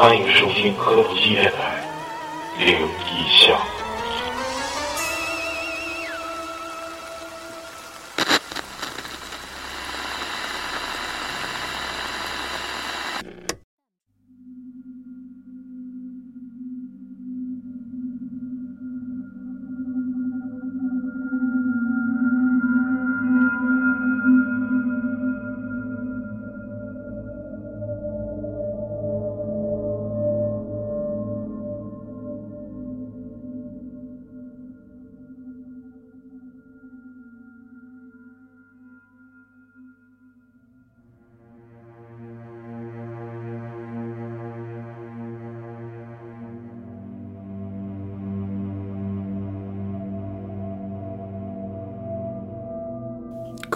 [0.00, 1.49] 欢迎收听科普纪电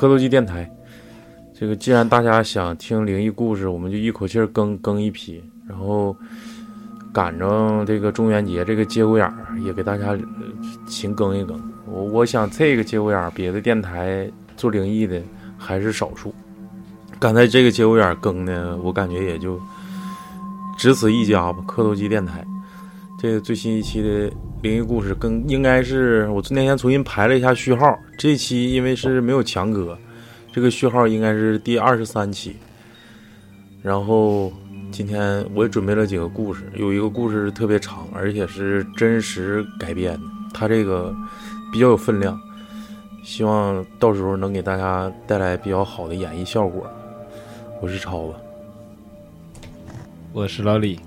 [0.04, 0.70] 磕头机电台，
[1.58, 6.14] 这个既然大家想听灵异故事，我们就一口气更更一批，然后
[7.10, 10.14] 赶着这个中元节这个节骨眼儿，也给大家
[10.86, 11.58] 勤更一更。
[11.86, 15.22] 我我想这个节骨眼儿，别的电台做灵异的
[15.56, 16.34] 还是少数。
[17.18, 19.58] 刚才这个节骨眼儿更呢，我感觉也就
[20.76, 21.64] 只此一家吧。
[21.66, 22.44] 磕头机电台，
[23.24, 24.30] 这个最新一期的
[24.60, 29.96] 灵异故事更应该是我那天重新排了一下序号，这期因为是没有强哥，
[30.52, 32.54] 这个序号应该是第二十三期。
[33.80, 34.52] 然后
[34.92, 40.20] 今天我也准备了几个故事，有一个故事特别长，而且是真实改编的，
[40.52, 41.10] 它这个
[41.72, 42.38] 比较有分量，
[43.22, 46.86] 希望到时候能给大家带来比较好的演绎效果。
[47.80, 48.34] 我是超子，
[50.34, 51.00] 我是老李，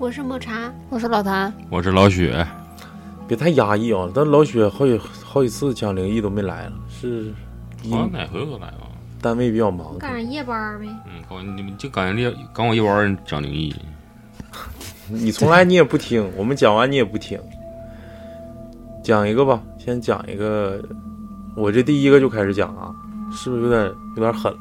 [0.00, 2.46] 我是抹茶，我是老谭，我是老雪，
[3.28, 4.08] 别太压抑啊！
[4.14, 7.30] 但老雪好几好几次讲灵异都没来了，是
[7.90, 8.78] 好像哪回我都来了。
[9.20, 9.98] 单位比较忙。
[9.98, 10.86] 赶上夜班呗。
[11.04, 13.76] 嗯，赶你们就赶上夜赶我夜班讲灵异，
[15.06, 17.38] 你从来你也不听，我们讲完你也不听。
[19.04, 20.82] 讲一个吧，先讲一个，
[21.54, 22.90] 我这第一个就开始讲啊，
[23.30, 23.84] 是不是有点
[24.16, 24.58] 有点狠了？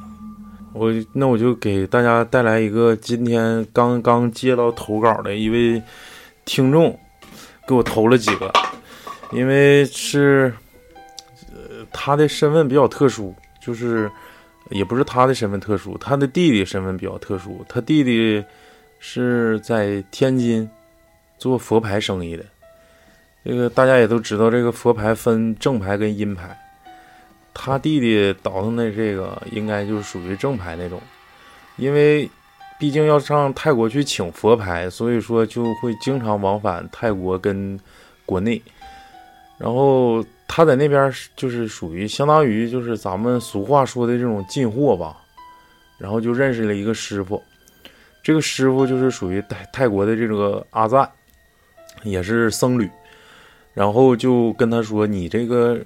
[0.79, 5.83] 我那我就给大家带来一个今天刚刚接到投稿的一位
[6.45, 6.97] 听众，
[7.67, 8.49] 给我投了几个，
[9.33, 10.53] 因为是
[11.51, 14.09] 呃他的身份比较特殊，就是
[14.69, 18.41] 也不是他的身份特殊，他的弟弟身份比较特殊，他弟弟
[18.99, 20.69] 是在天津
[21.37, 22.45] 做佛牌生意的。
[23.43, 26.57] 这个大家也都知道，这个佛牌分正牌跟阴牌。
[27.61, 31.01] 他弟弟倒腾的这个应该就是属于正牌那种，
[31.75, 32.29] 因为
[32.79, 37.77] 毕竟要上泰国去请佛牌，所以说就会经常往返泰国跟
[38.25, 38.61] 国内。
[39.57, 45.17] 然后他在那边就是属于相当于就是咱们俗话说的这种进货吧，
[45.97, 47.43] 然后就认识了一个师傅，
[48.23, 51.11] 这个师傅就是属于泰泰国的这个阿赞，
[52.03, 52.89] 也是僧侣，
[53.73, 55.77] 然后就跟他说：“你这个。”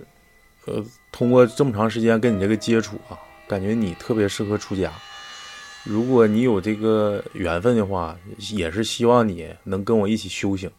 [0.66, 0.81] 呃，
[1.13, 3.16] 通过这么长时间跟你这个接触啊，
[3.47, 4.91] 感觉你特别适合出家。
[5.84, 8.18] 如果你有这个缘分的话，
[8.51, 10.69] 也是希望你能跟我一起修行。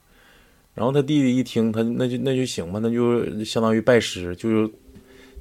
[0.75, 4.69] 然后他弟弟一听，他那就那就行吧，那就相当于拜师，就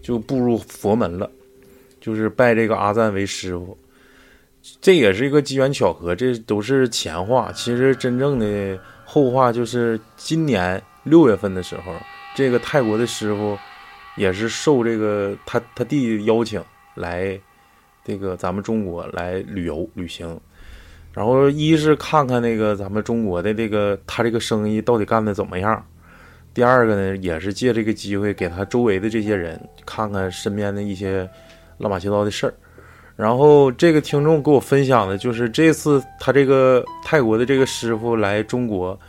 [0.01, 1.27] 就步入佛门了，
[1.99, 3.75] 就是拜这个阿赞为师傅。
[4.79, 7.51] 这也是一个机缘巧合，这都是前话。
[7.51, 11.95] 其实真正的后话就是今年六月份的时候，
[12.35, 13.57] 这个泰国的师傅。
[14.15, 16.63] 也是受这个他他弟邀请
[16.95, 17.39] 来，
[18.03, 20.39] 这个咱们中国来旅游旅行，
[21.13, 25.85] 然后一是看看那个咱们中国的这个他这个生意到底干的怎么样，
[26.53, 31.27] 第二个呢也是借这个机会给他周围的这些人看看身边的一些
[31.79, 32.53] 乱七八糟的事儿，
[33.15, 38.99] 然后这个听众给我分享的就是这次他这个泰国的这个师傅来中国，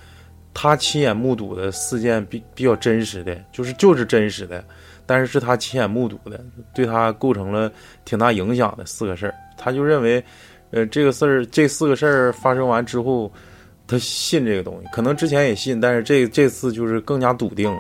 [0.55, 4.65] 他亲眼目睹的四件比比较真实的，就是就是真实的。
[5.07, 6.41] 但是是他亲眼目睹的，
[6.75, 7.71] 对他构成了
[8.05, 9.35] 挺大影响的四个事儿。
[9.57, 10.23] 他就认为，
[10.71, 13.33] 呃，这个事儿这四个事儿发生完之后，
[13.87, 14.89] 他信这个东西。
[14.93, 17.79] 可能之前也信，但是这这次就是更加笃定了。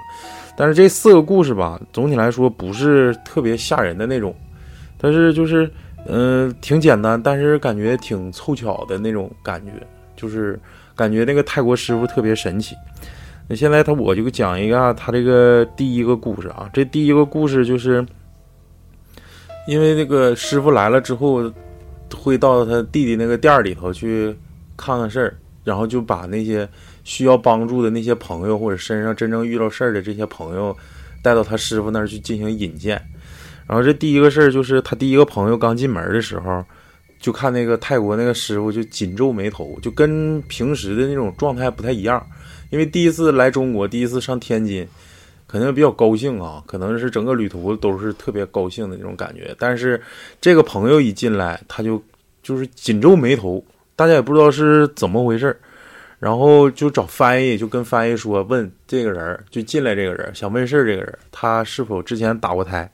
[0.56, 4.35] 但是这四个故事吧，总体来说不是特别吓人的那种，
[4.97, 5.69] 但是就是
[6.06, 9.73] 嗯挺简单，但是感觉挺凑巧的那种感觉，
[10.15, 10.59] 就是
[10.94, 12.76] 感觉那个泰国师傅特别神奇。
[13.46, 18.05] 那现在他我就讲一个他这个第一个故事啊，这第一个故事就是，
[19.69, 21.52] 因为那个师傅来了之后，
[22.17, 24.35] 会到他弟弟那个店里头去
[24.79, 26.67] 看看事儿，然后就把那些
[27.05, 30.75] 需要帮助的那些朋友或者身上真正遇到事儿的这些朋友
[31.23, 33.00] 带到他师傅那儿去进行引荐。
[33.67, 36.64] 然后这第一个事儿就是他第一个朋友刚进门的时候，
[37.20, 42.26] 就看那个泰国那个师傅就紧皱眉头，就跟平时的那种状态不太一样。
[42.75, 44.85] 因为第一次来中国，第一次上天津，
[45.47, 49.55] 肯定比较高兴啊，可能是整个旅途都是特别高兴的那种感觉。
[49.61, 50.03] 但是
[50.41, 52.03] 这个朋友一进来，他就
[52.43, 55.56] 就是紧皱眉头，大家也不知道是怎么回事儿，
[56.19, 62.91] 然后就找翻译，就跟翻译说，问这个人儿就进来这个人想问事儿，这个人他是否之前打过胎？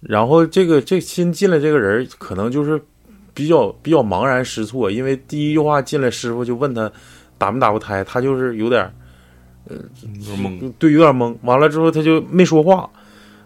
[0.00, 2.78] 然后这个这新进来这个人可能就是
[3.32, 6.92] 比较比较茫然失措，因为第一句话进来师傅就问他
[7.38, 8.92] 打没打过胎，他就是有点儿
[9.68, 10.72] 有点懵。
[10.78, 11.36] 对，有点懵。
[11.42, 12.88] 完了之后他就没说话，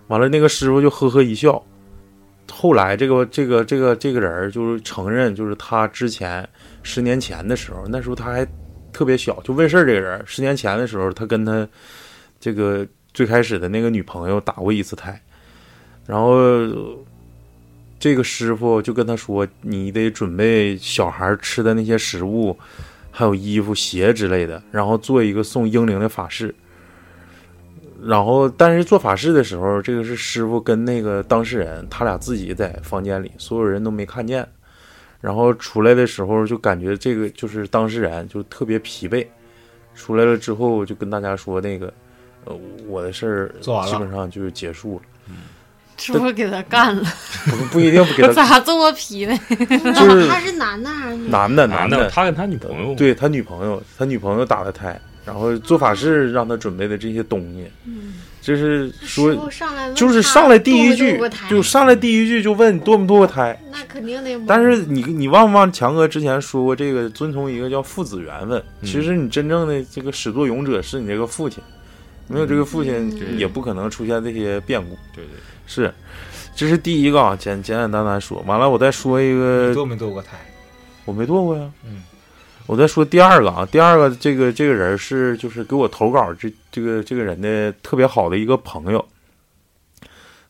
[0.09, 1.63] 完了那个师傅就呵呵一笑。
[2.53, 6.47] 后来这个这个这个这个人就是承认，就是他之前
[6.83, 8.47] 十年前的时候，那时候他还
[8.93, 11.67] 特别小，就问事儿这个人，十年前的时候，他跟他
[12.41, 12.85] 这个
[13.15, 15.19] 最开始的那个女朋友打过一次胎，
[16.07, 16.37] 然后
[18.01, 22.59] 这个师傅就跟他说，你得准备小孩吃的那些食物，
[23.21, 26.55] 还有衣服、鞋之类的，然后做一个送英灵的法事。
[28.03, 34.49] 然后，但是做法事的时候，这个是师傅跟那个当事人，他俩自己在房间里，所有人都没看见。
[35.21, 39.27] 然后出来的时候，就感觉这个就是当事人就特别疲惫。
[39.95, 41.93] 出来了之后，就跟大家说那个，
[42.47, 45.03] 呃，我的事儿基本上就结束了。
[46.01, 47.05] 是不是给他干了？
[47.47, 49.39] 不不一定不给他， 咋这么皮呢？
[49.49, 51.31] 就是他是男的还是女的？
[51.31, 64.39] 男的男的，他跟他女朋友，对他女朋友，他女朋友打的胎，然后做法事让他准备的这些东西，嗯，就是说上来就是上来第一句就上来第一句就问你堕没堕过胎，那肯定得。
[64.47, 68.59] 但是你你忘不忘强哥之前说过这个遵从一个叫父子缘分？
[68.81, 71.63] 嗯其实你真正的这个始作俑者是你这个父亲，
[72.27, 74.97] 没有这个父亲嗯也不可能出现这些变故。
[75.15, 75.35] 对对，
[75.73, 75.95] 是，
[76.53, 80.31] 这是第一个啊，简简简单单说完了，我再说一个，堕没堕过胎？
[81.05, 81.71] 我没堕过呀。
[81.85, 82.03] 嗯，
[82.67, 89.05] 我再说第二个啊，第二个这个这个人是就是给我投稿这这个这个人的特别好的一个朋友，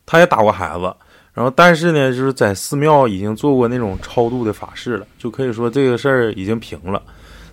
[0.07, 0.91] 他也打过孩子，
[1.35, 6.99] 然后但是呢，就是在寺庙已经做过那种超度的法事了，就可以说这个事儿已经平了，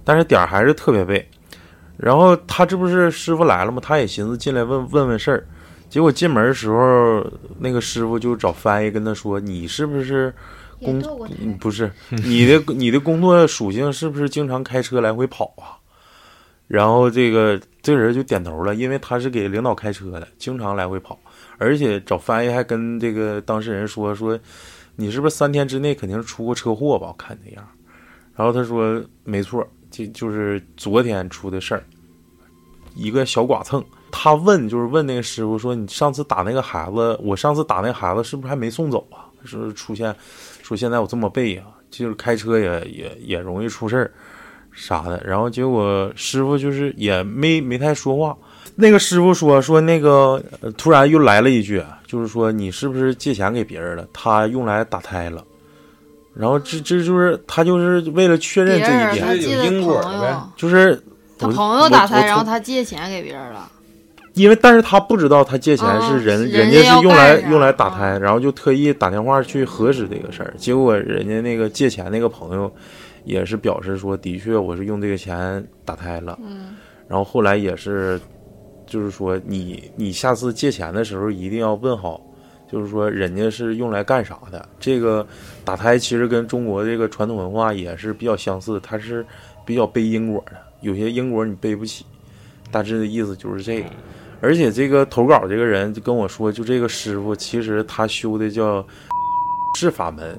[0.04, 1.28] 但是点儿还是特别背。
[1.98, 3.78] 然后他这不是师傅来了吗？
[3.84, 5.46] 他也寻思进来问问问事儿，
[5.88, 7.26] 结果进门的时候，
[7.58, 10.32] 那个师傅就找翻译跟他说：“你是不是
[10.82, 11.00] 工
[11.58, 11.90] 不是
[12.24, 15.80] 你的你的工作属性是不是经常开车来回跑啊？
[16.66, 21.18] 然后这个这个人就点头了，因为他是给领导开车的，经常来回跑，
[21.56, 24.38] 而且找翻译还跟这个当事人说说，
[24.94, 27.06] 你是不是三天之内肯定是出过车祸吧？
[27.08, 27.66] 我看那样。
[28.36, 31.82] 然后他说没错，就就是昨天出的事儿，
[32.94, 33.82] 一个小剐蹭。
[34.10, 39.26] 他问就是问那个师傅说，你上次打那个孩子，我上次打那个孩子是不是还没送走啊？
[39.44, 40.14] 是出现
[40.62, 44.10] 说现在我这么背呀、就是开车也也也容易出事儿
[44.72, 45.22] 啥的。
[45.24, 48.36] 然后结果师傅就是也没没太说话。
[48.74, 54.06] 那个师傅说说那个、呃突然又来了一句，就是说你是不是借钱给别人了？
[54.12, 55.44] 他用来打胎了。
[56.34, 61.02] 然后这这就是他就是为了确认这一点，因果呗，就是
[61.38, 63.68] 他朋友打胎，然后他借钱给别人了。
[64.38, 70.54] 因为但是他不知道他借钱哦是人、是人人家是用来用来打胎，哦然后就特意打电话去核实这个事儿。
[70.56, 72.72] 结果人家那个借钱那个朋友
[73.24, 76.38] 也是表示说，的确我是用这个钱打胎了。
[76.42, 76.76] 嗯，
[77.08, 78.20] 然后后来也是，
[78.86, 82.20] 就是说你你下次借钱的时候一定要问好，
[82.70, 84.66] 就是说人家是用来干啥的。
[84.78, 85.26] 这个
[85.64, 89.24] 打胎其实跟中国这个传统文化也是比较相似，它是
[89.66, 92.04] 比较背因果的，有些因果你背不起。
[92.70, 93.88] 大致的意思就是这个。
[94.40, 98.84] 而且这个投稿这个人就跟我说，就这个师傅其实他修的叫
[99.76, 100.38] 是法门，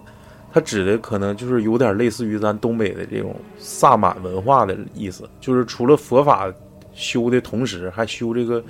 [0.54, 6.52] 他指的可能就是有点类似于咱东北的这种萨满文化的意思，就是除了佛法
[6.94, 8.64] 修的同时，还修这个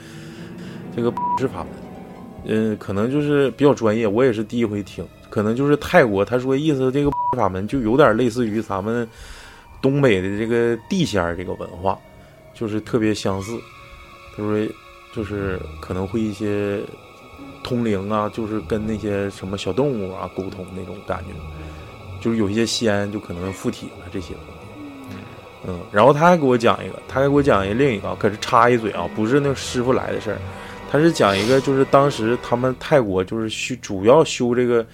[0.96, 1.68] 这个是法门。
[2.46, 5.06] 嗯，可能就是比较专业，我也是第一回听。
[5.30, 9.08] 可能就是泰国，他说意思这个法门就有点类似于咱们
[9.82, 12.00] 东北的这个地仙儿这个文化，
[12.54, 13.52] 就是特别相似。
[14.36, 14.68] 他说
[15.20, 16.80] 就是可能会一些
[17.62, 21.34] 通灵啊，就是跟那些什么小动物啊沟通那种感觉，
[22.22, 25.68] 就是有一些仙就可能附体了这些东西。
[25.68, 30.38] 嗯，然后他还给我讲一个，他还给我讲一个另一个，可是插一嘴啊，不是那个师傅来的事儿，
[30.90, 34.86] 他是讲一个，就是当时他们泰国就是修主要修这个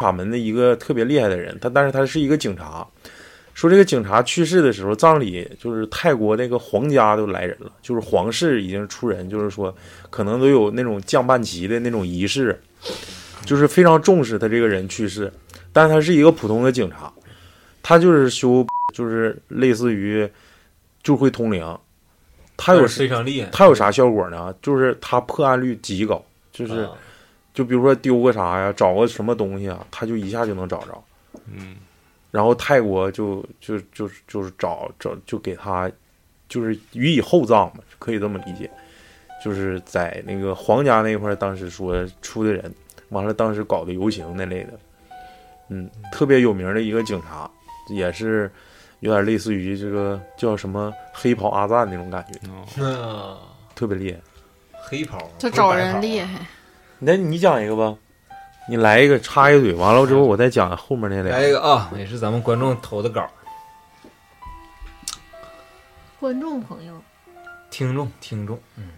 [0.00, 2.86] 法门的一个特别厉害的人，他但是他是一个警察，
[3.54, 9.74] 说这个警察去世的时候，葬礼就是泰国那个皇家都来人了，就是皇室已经出人，就是说
[10.10, 12.60] 可能都有那种降半旗的那种仪式，
[13.46, 15.32] 就是非常重视他这个人去世。
[15.72, 17.12] 但他是一个普通的警察，
[17.82, 20.28] 他就是修，就是类似于
[21.02, 21.78] 就会通灵。
[22.56, 24.54] 他有非常厉害，他有啥效果呢？
[24.62, 26.92] 就是他破案率极高，就是啊
[27.52, 31.04] 就比如说丢个啥呀，找个什么东西啊，他就一下就能找着。
[31.52, 31.74] 嗯，
[32.34, 35.88] 然后泰国就就就就是找找就给他
[36.48, 38.68] 就是予以厚葬嘛，可以这么理解。
[39.44, 42.74] 就是在那个皇家那块儿，当时说出的人，
[43.10, 44.72] 完了当时搞的游行那类的，
[45.68, 47.48] 嗯，特别有名的一个警察，
[47.88, 48.50] 也是
[48.98, 53.38] 有点类似于这个叫什么黑袍阿赞那种感觉，哦那
[53.76, 54.18] 特别厉害。
[54.86, 56.44] 黑袍就找人厉害。
[56.98, 57.96] 那你讲一个吧，
[58.66, 61.36] 你来一个插一嘴，完了之后我再讲后面那俩。
[61.36, 63.30] 来一个啊，也是咱们观众投的稿，
[66.18, 67.02] 观众朋友，
[67.70, 68.88] 听众听众，嗯，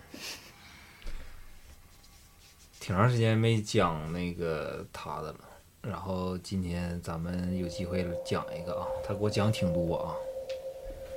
[2.78, 5.38] 挺长时间没讲那个他的了，
[5.82, 10.14] 然后今天咱们有机会讲一个啊，他给我讲挺多啊，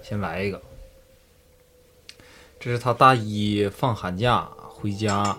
[0.01, 0.59] 先来一个，
[2.59, 5.37] 这是他大一放寒假回家，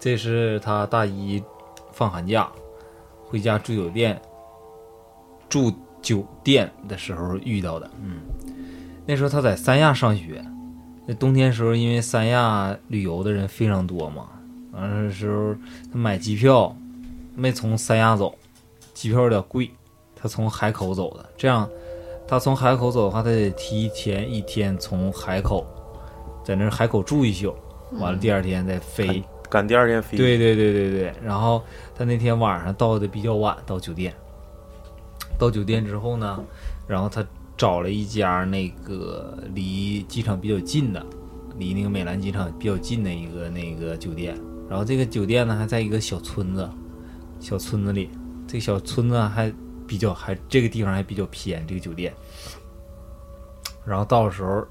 [0.00, 1.40] 这是他大一
[1.92, 2.50] 放寒假
[3.26, 4.20] 回家住酒店，
[5.48, 8.22] 住酒店的时候遇到的，嗯。
[9.06, 10.42] 那时候他在三亚上学，
[11.04, 14.28] 那冬天时候因为三亚旅游的人非常多嘛，
[14.72, 15.54] 完了的时候
[15.92, 16.74] 他买机票
[17.34, 18.34] 没从三亚走，
[18.94, 19.70] 机票有点贵，
[20.16, 21.28] 他从海口走的。
[21.36, 21.68] 这样，
[22.26, 25.66] 他从海口走的话，他得提前一天从海口
[26.42, 27.54] 在那儿海口住一宿，
[27.98, 29.22] 完了第二天再飞。
[29.50, 30.16] 赶第二天飞。
[30.16, 31.14] 对对对对对。
[31.22, 31.62] 然后
[31.94, 34.14] 他那天晚上到的比较晚，到酒店。
[35.38, 36.42] 到酒店之后呢，
[36.86, 37.24] 然后他
[37.56, 41.04] 找了一家那个离机场比较近的，
[41.56, 44.38] 离那个美兰机场比较近的一个那个酒店。
[44.68, 46.68] 然后这个酒店呢还在一个小村子，
[47.40, 48.10] 小村子里，
[48.46, 49.52] 这个小村子还
[49.86, 52.14] 比较还这个地方还比较偏，这个酒店。
[53.84, 54.64] 然后到时候，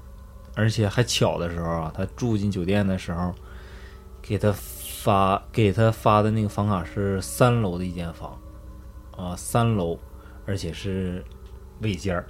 [0.54, 3.34] 而且还巧的时候啊，他住进酒店的时候，
[4.30, 4.54] 给他
[5.02, 8.38] 发给他发的那个房卡是三楼的一间房，
[9.16, 9.98] 啊，三楼，
[10.46, 11.20] 而且是
[11.80, 12.24] 尾间儿，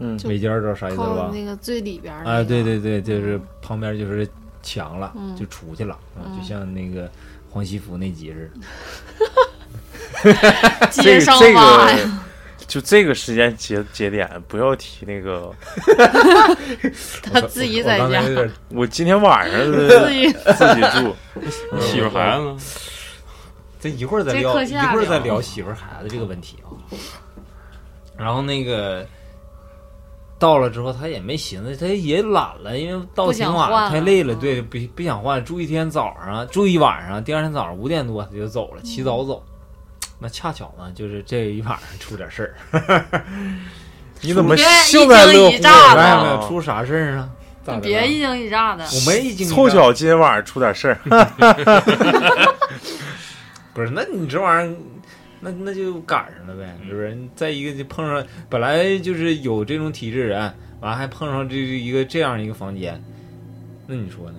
[0.00, 0.18] 嗯。
[0.18, 1.04] 就尾间儿知道啥意思吧？
[1.04, 4.28] 靠那个最里边儿、那哎，个对对对，就是旁边就是
[4.64, 5.36] 墙了，嗯。
[5.36, 6.36] 就出去了，啊，嗯。
[6.36, 7.08] 就像那个
[7.48, 8.60] 黄西福那集似的。
[10.90, 11.96] 这 街上个这挖呀，
[12.58, 15.54] 个，就这个时间节节点，不要提那个。
[17.32, 18.24] 他自己在家。
[18.70, 21.14] 我今天晚上 自己自己住，
[21.80, 22.56] 媳妇孩子呢？
[23.80, 26.72] 这一会儿再这聊，一会儿再聊聊媳妇儿孩子这个问题啊。
[28.16, 29.06] 然后那个
[30.38, 39.42] 到了之后，他也没寻思，他也懒了，因为到不挺晚了，太累了，嗯对，不不想换，住一天早上，住一晚上，第二天早上五点多他就走了，起早走。
[40.18, 43.24] 那恰巧呢，就是这一晚上出点事儿，
[44.22, 47.28] 你怎么幸灾乐祸一惊一乍没有的没有出啥事儿啊？
[47.64, 48.84] 咋的别一惊一乍的。
[48.84, 50.98] 我没一惊一乍凑巧今天晚上出点事儿？
[53.72, 54.76] 不是，那你这玩意儿，
[55.40, 57.18] 那那就赶上了呗，是不是？
[57.34, 60.40] 再一个就碰上，本来就是有这种体质人，
[60.80, 63.02] 完了还碰上这一个这样一个房间，
[63.86, 64.36] 那你说呢？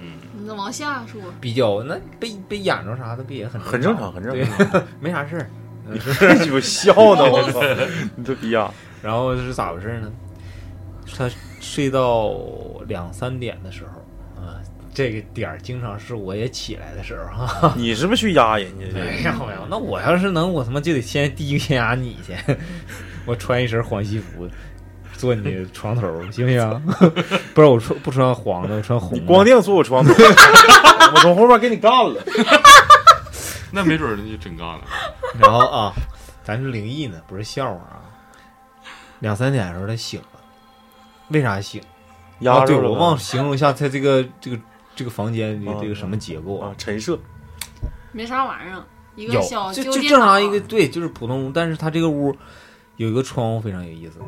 [0.00, 4.82] 嗯，那往下说，比较那被被眼着啥的，不也很很正常，很正常。
[5.00, 5.48] 没啥事儿。
[6.18, 7.60] 这鸡巴笑呢，我操！
[8.16, 8.72] 你这逼样。
[9.02, 10.10] 然后是咋回事呢？
[11.16, 11.28] 他
[11.64, 12.34] 睡到
[12.86, 14.60] 两三点的时候啊，
[14.92, 17.74] 这个点儿经常是我也起来的时候哈。
[17.76, 19.24] 你是不是去压人家去 没去？
[19.24, 22.36] 有没有，那我要是能，我他妈就得先第一个先压你去，
[23.24, 24.46] 我穿一身黄西服，
[25.16, 26.86] 坐你床头，行不行？
[27.54, 29.16] 不是我穿不穿黄的，我穿红的。
[29.16, 32.22] 你光腚坐我床头，我从后面给你干了。
[33.72, 34.82] 那没准儿就真干了。
[35.40, 35.92] 然后啊，
[36.44, 38.04] 咱是灵异呢，不是笑话啊。
[39.20, 40.33] 两三点的时候他醒了，
[41.28, 41.80] 为啥醒？
[41.80, 41.86] 啊，
[42.40, 44.58] 对，压着了我忘了形容一下他这个这个
[44.94, 47.18] 这个房间里啊这个什么结构啊，陈设。
[48.12, 48.84] 没啥玩意儿，
[49.16, 52.36] 一有个小就就正常一个对，就是普通屋，但是它这个屋
[52.96, 54.20] 有一个窗户非常有意思，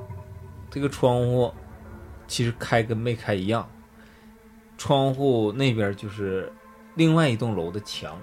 [0.70, 1.52] 这个窗户
[2.26, 3.68] 其实开跟没开一样，
[4.76, 6.52] 窗户那边就是
[6.94, 8.20] 另外一栋楼的墙，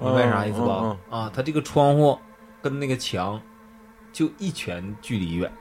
[0.00, 0.80] 明白啥意思吧？
[0.82, 2.18] 嗯啊，它这个窗户
[2.60, 3.40] 跟那个墙
[4.12, 5.52] 就一拳距离远，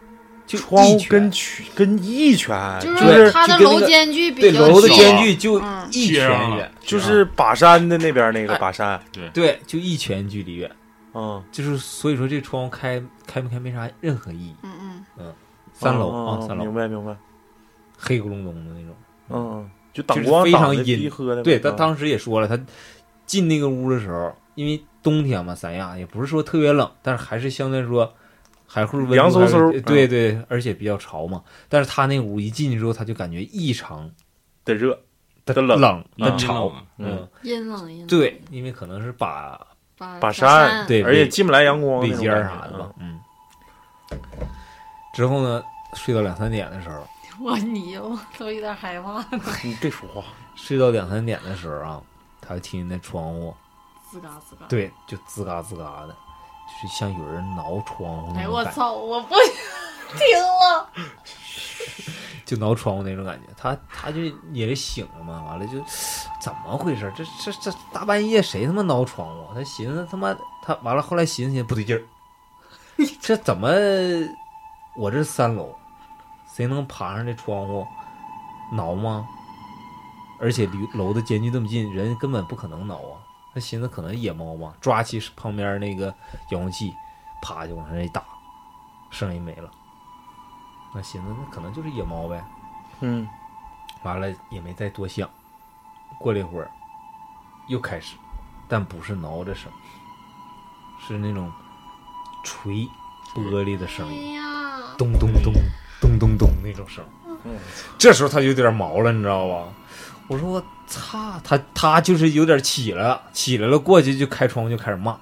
[0.50, 9.00] 就窗户跟曲跟一拳，就就是它的楼间距比对较楼的小间距就嗯一拳远，就是把山的那边那个哎把山，
[9.32, 10.72] 对，就一拳距离远。
[11.13, 14.56] 嗯，就是所以说这窗户开开不开没啥任何意义。
[14.63, 15.34] 嗯嗯，
[15.72, 17.15] 三楼嗯啊，三楼嗯明白明白，
[17.96, 18.96] 黑咕隆咚的那种。
[19.29, 22.60] 嗯，就挡光非光挡的常阴喝的，对他嗯当时也说了，他
[23.27, 28.12] 进那个屋的时候，因为冬天嘛，三亚也不是说特别冷，但是还是相对来说
[28.71, 31.43] 还会凉飕飕对对，而且比较潮嘛。
[31.67, 34.09] 但是他那屋一进去之后，他就感觉异常。
[34.65, 34.95] 的热，
[35.45, 35.81] 的的冷。
[35.81, 38.07] 冷的嗯潮，嗯，阴冷阴冷。
[38.07, 39.59] 对，因为可能是把
[39.97, 43.19] 把把山山，对而且进不来阳光尾尖啥的吧，嗯。
[45.15, 45.63] 之后呢，
[45.95, 47.07] 睡到两三点的时候，
[47.41, 49.25] 我你我都有点害怕，了。
[49.63, 50.23] 你别说话，
[50.55, 52.01] 睡到两三点的时候啊，
[52.39, 53.55] 他就听见那窗户，
[54.11, 54.67] 吱嘎吱嘎。
[54.67, 56.15] 对，就吱嘎吱嘎的，
[56.69, 58.93] 就是像有人挠窗户那哎种感觉，我操！
[58.93, 59.35] 我不
[60.17, 60.89] 听了。
[62.45, 63.47] 就挠窗户那种感觉。
[63.55, 64.21] 他他就
[64.53, 65.73] 也是醒了嘛，完了就
[66.41, 67.11] 怎么回事？
[67.15, 69.53] 这这这大半夜谁他妈挠窗户？
[69.53, 72.01] 他寻思他妈他完了，后来寻思寻思不对劲儿，
[73.21, 73.69] 这怎么
[74.95, 75.75] 我这三楼，
[76.55, 77.85] 谁能爬上这窗户
[78.73, 79.27] 挠吗？
[80.41, 83.19] 而且离楼的间距这么近，人根本不可能挠啊。
[83.53, 86.13] 他寻思可能野猫吧，抓起旁边那个
[86.51, 86.94] 遥控器，
[87.41, 88.24] 啪就往上一打，
[89.10, 89.70] 声音没了。
[90.94, 92.44] 那寻思那可能就是野猫呗。
[93.01, 93.27] 嗯，
[94.03, 95.29] 完了也没再多想。
[96.20, 96.70] 过了一会儿，
[97.68, 98.15] 又开始，
[98.68, 99.72] 但不是挠的声，
[101.00, 101.51] 是那种
[102.44, 102.88] 锤
[103.34, 104.41] 玻璃的声哎音，
[104.98, 105.53] 咚咚咚
[106.00, 107.03] 咚咚咚那种声。
[107.46, 107.58] 嗯
[107.98, 109.68] 这时候他就有点毛了，你知道吧？
[110.29, 115.19] 我说我擦，他他就是有点起来了，起来了过去就开窗户就开始骂，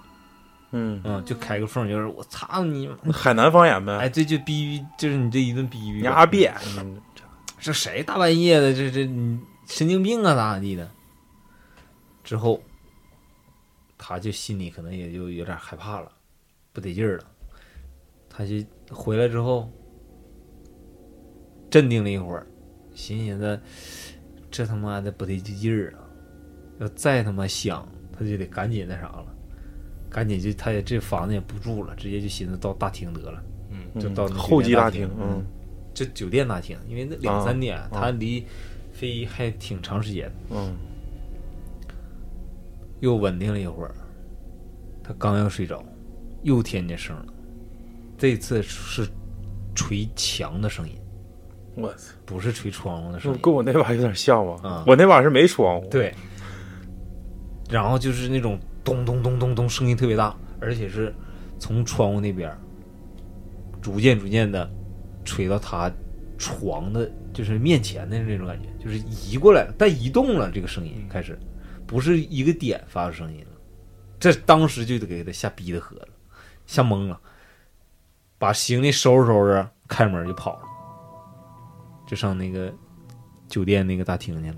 [0.72, 7.02] 嗯，嗯，就开个缝，就是我操你，海南方言呗，哎，这就逼逼，就是你这一顿逼逼你阿扁，嗯
[7.60, 8.72] 这谁大半夜的？
[8.74, 10.88] 这这你神经病啊，咋咋地的？
[12.24, 12.62] 之后，
[13.98, 16.12] 他就心里可能也就有点害怕了，
[16.72, 17.24] 不得劲儿了。
[18.30, 19.72] 他就回来之后，
[21.72, 22.46] 镇定了一会儿，
[22.94, 23.60] 寻寻思，
[24.50, 26.00] 这他妈的不得劲儿啊！
[26.80, 29.26] 要再他妈想，他就得赶紧那啥了，
[30.10, 35.44] 赶紧就他也这房子也不住了，直接就寻思到大厅得了，嗯，就到那候机大厅，嗯，
[35.94, 38.46] 就酒店大厅，因为那两啊三点，啊他离
[38.94, 40.76] 飞还挺长时间，嗯
[43.00, 43.94] 又稳定了一会儿，
[45.04, 45.84] 他刚要睡着，
[46.44, 47.26] 又听见声了，
[48.18, 49.08] 这次是
[49.76, 50.96] 捶墙的声音，
[51.78, 53.40] 我操，不是吹窗户的声音。
[53.42, 54.84] 跟我那把有点像吧啊？
[54.88, 56.14] 我那把是没窗户，对，
[57.70, 61.14] 然后就是那种咚咚咚咚咚，声音特别大，而且是
[61.60, 62.52] 从窗户那边
[63.82, 64.70] 逐渐逐渐的
[65.24, 65.92] 吹到他
[66.38, 71.38] 床的，就是面前的那种感觉，就是移过来了，但移动了，这个声音开始。
[71.86, 73.52] 不是一个点发出声音了，
[74.20, 76.08] 这当时就得给他吓逼的喝了，
[76.66, 77.18] 吓懵了，
[78.38, 80.67] 把行李收拾收拾，开门就跑了，
[82.08, 82.74] 就上那个
[83.48, 84.58] 酒店那个大厅去了。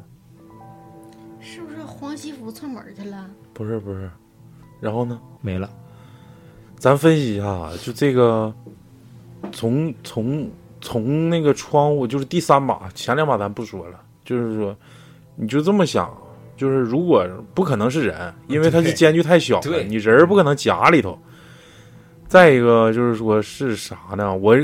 [1.41, 3.29] 是不是黄西服串门去了？
[3.53, 4.09] 不是不是，
[4.79, 5.19] 然后呢？
[5.41, 5.69] 没了。
[6.77, 8.53] 咱分析一下啊，就这个，
[9.51, 14.73] 从从从那个窗户，就是第三把，前两把咱不说了，就是说，
[15.35, 16.15] 你就这么想，
[16.55, 21.19] 就是如果不可能是人，因为它是间距太小了，你人儿不可能夹里头。
[22.29, 24.33] 再一个就是说是啥呢？
[24.33, 24.55] 我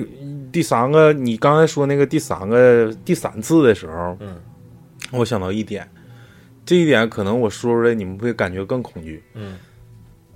[0.51, 4.35] 第三个，你刚才说那个第三个第三次的时候，嗯，
[5.11, 5.89] 我想到一点，
[6.63, 9.57] 这一点可能我说出来你们会感觉更恐惧，嗯，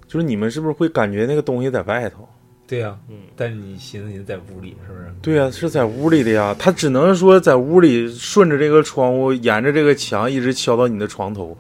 [0.08, 2.28] 就是你们是不是会感觉那个东西在外头？
[2.66, 5.14] 对呀、嗯，但是你寻思寻思在屋里是不是？
[5.22, 6.56] 对呀、是在屋里的呀。
[6.58, 11.56] 他只能说在屋里顺着这个窗户，沿着这个墙一直敲到你的床头。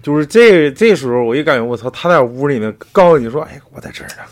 [0.00, 4.22] 就是这这时候，我一感觉我操，他在屋里呢，告诉你说，哎，我在这儿呢。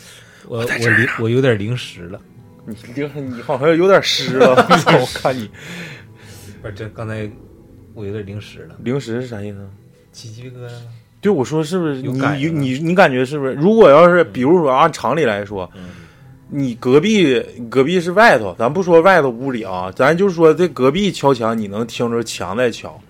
[0.48, 2.20] 我我零我有点零食了，
[2.64, 4.50] 你零你好像有点湿了，
[5.00, 5.50] 我看你
[6.62, 7.30] 不是这刚才
[7.94, 9.58] 我有点零食了，零食是啥意思？
[10.12, 10.82] 起鸡皮疙瘩了。
[11.20, 13.52] 对，我说是不是你你你你感觉是不是？
[13.54, 15.82] 如果要是比如说按常理来说，嗯
[16.48, 23.00] 你隔壁隔壁是外头，咱不说外头屋里啊，咱就说这隔壁敲墙，你能听着墙在敲，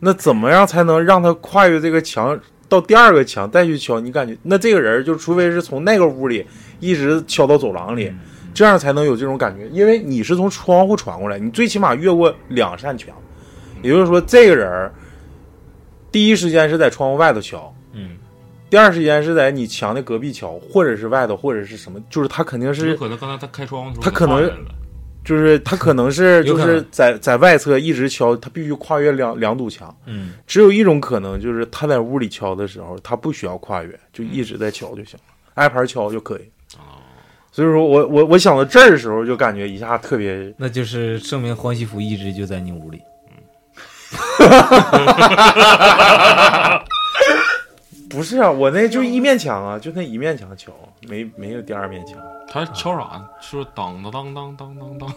[0.00, 2.36] 那怎么样才能让他跨越这个墙
[2.74, 4.00] 到第二个墙再去敲？
[4.00, 6.44] 你感觉那这个人就除非是从那个屋里
[6.80, 8.12] 一直敲到走廊里，
[8.52, 13.14] 这样才能有这种感觉，因为你是从窗户传过来，你最起码越过两扇墙，
[13.82, 14.90] 也就是说这个人
[16.10, 17.74] 第一时间是在窗户外头敲。
[17.92, 18.16] 嗯，
[18.68, 24.50] 第二时间是在你墙的隔壁敲，或者是外头，或者是什么，就是他肯定有是，可能刚才他开窗他可能
[25.24, 29.94] 就是他可能是，就是在在外侧一直敲，他必须跨越两两堵墙。
[30.06, 35.20] 嗯，只有一种可能，就是他在屋里敲的时候，他不需要跨越，就一直在敲就行了，
[35.54, 36.42] 挨盘敲就可以。
[37.50, 43.00] 所以说我我我想到这儿的时候，就感觉一下特别，那就是证明黄西福一直就在你屋里。
[48.14, 50.72] 不是啊，我那就一面墙啊，就那一面墙敲，
[51.08, 52.16] 没没有第二面墙。
[52.46, 53.28] 他敲啥呢？
[53.40, 55.12] 说当当当当当当当，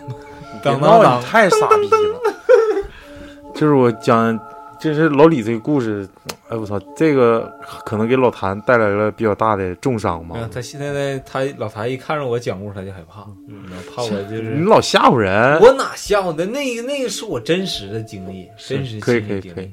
[0.64, 2.34] 别当当当闹你太傻逼了。
[3.54, 4.40] 就是我讲，
[4.80, 6.08] 就是老李这个故事，
[6.50, 7.52] 哎我操，这个
[7.86, 16.46] 可能给老谭带来了比较大的重伤嘛他现在他老谭一看着我讲故事，他就害怕，嗯，怕我就是你老吓唬人，我哪吓唬的？
[16.46, 19.72] 那个那个是我真实的经历，真实可以亲身经历可以可以。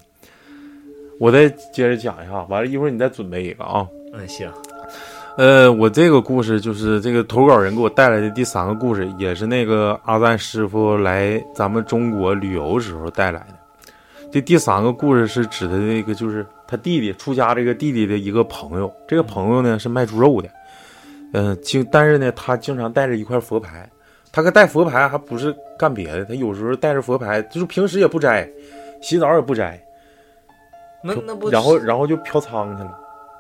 [1.19, 3.87] 我再接着讲一下，完了一会儿你再准备一个啊。
[4.13, 4.51] 嗯，行，
[5.37, 13.55] 呃，我这个故事就是这个投稿人给我带来的第三个故事，也是那个阿赞师傅来咱们中国旅游时候带来的。
[14.33, 20.49] 这第三个故事是指的那个，就是他弟弟出家这个弟弟的一个朋友，这个朋友呢是卖猪肉的，
[21.33, 23.89] 嗯、经但是呢他经常带着一块佛牌，
[24.33, 28.49] 他可带佛牌还不是干别的，他有时候带着佛牌，就是平时也不摘，
[29.01, 29.81] 洗澡也不摘，
[31.05, 32.91] 那那不然后然后就飘仓去了。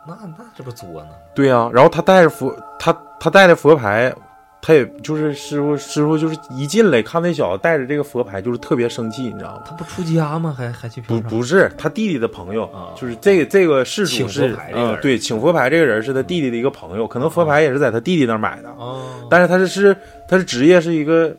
[0.06, 1.08] 那那这不作呢？
[1.34, 4.14] 对呀、然后他带着佛，他他带着佛牌，
[4.60, 9.62] 他也就是师傅师傅就是一进来看那小子带着这个佛牌，就是特别生气，你知道吗？
[9.64, 10.54] 他不出家吗？
[10.54, 19.96] 还还去不不是他弟弟的朋友，啊就是这个这个事请主是佛牌这个嗯对，请佛牌这个人是他弟弟的一个朋友，可能佛牌也是在他弟弟那儿买的，哦，但是他是是
[20.28, 21.34] 他是职业是一个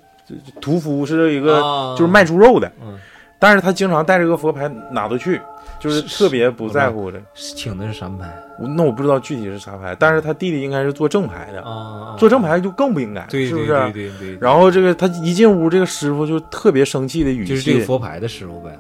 [0.60, 2.98] 屠夫，是一个啊就是卖猪肉的，嗯
[3.38, 5.40] 但是他经常带着个佛牌哪都去，
[5.86, 7.22] 就是是特别不在乎的。
[7.34, 12.16] 是请的是什么牌我那我不知道具体是啥牌，但是他弟弟应该是做正牌的，啊？
[12.18, 13.68] 做正牌就更不应该，对对是不是？
[13.92, 18.78] 对对对，然后这个他一进屋，这个师傅就特别生气的语气，就是这个佛牌的师傅呗。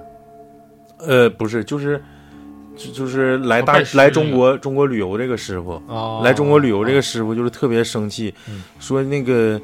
[0.99, 2.01] 呃，不是，就是
[2.75, 9.59] 就就是来大来中国中国旅游这个师傅，哦来中国旅游这个师傅就是特别生气，嗯说那个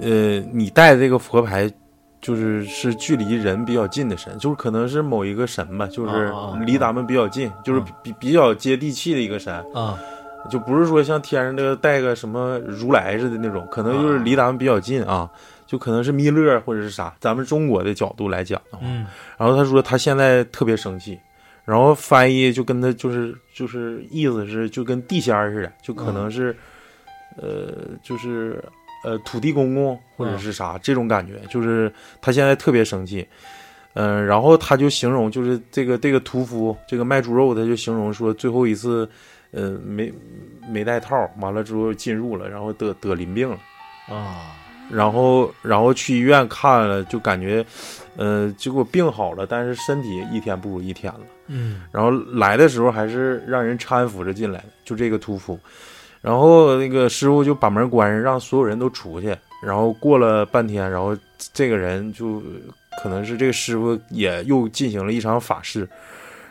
[0.00, 1.70] 呃，你带的这个佛牌。
[2.24, 6.32] 就是是距离人比较近的神，就是可能是某一个神吧，就是
[6.64, 7.84] 离咱们比较近，就是嗯。
[8.02, 9.98] 比比较接地气的一个神，啊。
[10.50, 15.30] 就不是说像天上那个带个什么如来似的那种，可能就是离咱们比较近啊，
[15.66, 17.14] 就可能是弥勒或者是啥。
[17.20, 19.06] 咱们中国的角度来讲的话，嗯。
[19.38, 21.18] 然后他说他现在特别生气，
[21.64, 26.54] 然后翻译就跟他就是就是意思是就跟地仙似的，就可能是、
[27.36, 28.62] 呃就是
[29.04, 33.24] 呃土地公公或者是啥、这种感觉，就是他现在特别生气。
[33.96, 39.08] 嗯、然后他就形容，就是这个这个屠夫，这个卖猪肉，他就形容说，最后一次，
[39.52, 40.12] 呃，没
[40.68, 43.56] 没带套，完了之后进入了，然后得得淋病了，
[44.12, 44.56] 啊
[44.90, 47.64] 然后然后去医院看了，就感觉，
[48.16, 51.20] 呃，结果病好了，但是身体一天不如一天了。
[51.46, 55.56] 嗯然后来的时候还是让人搀扶着进来的，就这个屠夫。
[56.24, 59.36] 然后那个师傅就把门关上，让所有人都出去。
[59.62, 61.14] 然后过了半天，然后
[61.52, 62.42] 这个人就
[63.02, 65.86] 可能是这个师傅也又进行了一场法事。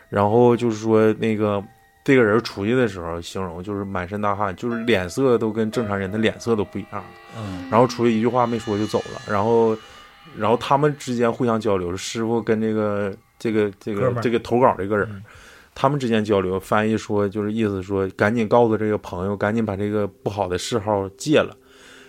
[0.09, 1.63] 然后就是说那个
[2.03, 7.03] 这个人出去的时候，形容就是满身大汗，就是脸色都跟正常人的脸色都不一样。
[7.35, 9.75] 嗯然后出去一句话没说就走了，然后，
[10.37, 15.23] 然后他们之间互相交流，师傅跟这个这个这个这个投稿这个人，嗯
[15.75, 21.55] 他们之间交流，翻译说就是意思说，赶紧告诉这个朋友，赶紧把这个不好的嗜好戒了，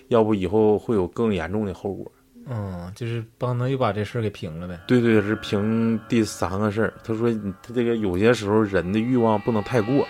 [0.09, 2.11] 要不以后会有更严重的后果。
[2.46, 4.79] 嗯，就是帮他又把这事儿给平了呗。
[4.87, 6.92] 对对，是平第三个事儿。
[7.03, 10.07] 他说，他这个有些时候人的欲望不能太过，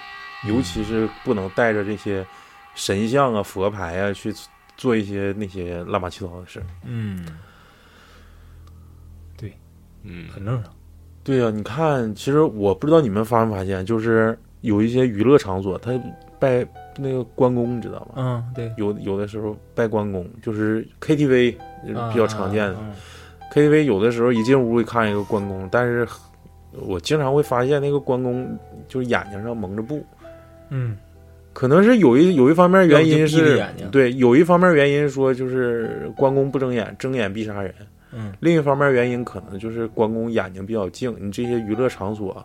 [0.48, 2.26] 尤其是不能带着这些
[2.74, 4.34] 神像啊、佛牌啊去
[4.76, 7.24] 做一些那些乱八七糟的事嗯，
[9.36, 9.56] 对，
[10.02, 10.74] 嗯，很正常。
[11.24, 15.90] 对呀、你看，其实我不知道你们发没发现，就是有一些娱乐场所，他
[16.38, 16.64] 拜
[16.98, 18.14] 那个关公，你知道吗？
[18.16, 21.56] 嗯，对，有有的时候拜关公，就是 KTV
[21.86, 22.76] 呃比较常见的。
[22.80, 22.92] 嗯
[23.52, 26.04] KTV 有的时候一进屋一看一个关公，但是
[26.72, 28.58] 我经常会发现那个关公
[28.88, 30.04] 就是眼睛上蒙着布，
[30.70, 30.96] 嗯
[31.52, 33.56] 可能是有一有一方面原因是
[33.92, 37.72] 对，有一方面原因说就是关公不睁眼，睁眼必杀人。
[38.16, 42.44] 嗯另一方面原因可能就是关公眼睛比较净，你这些娱乐场所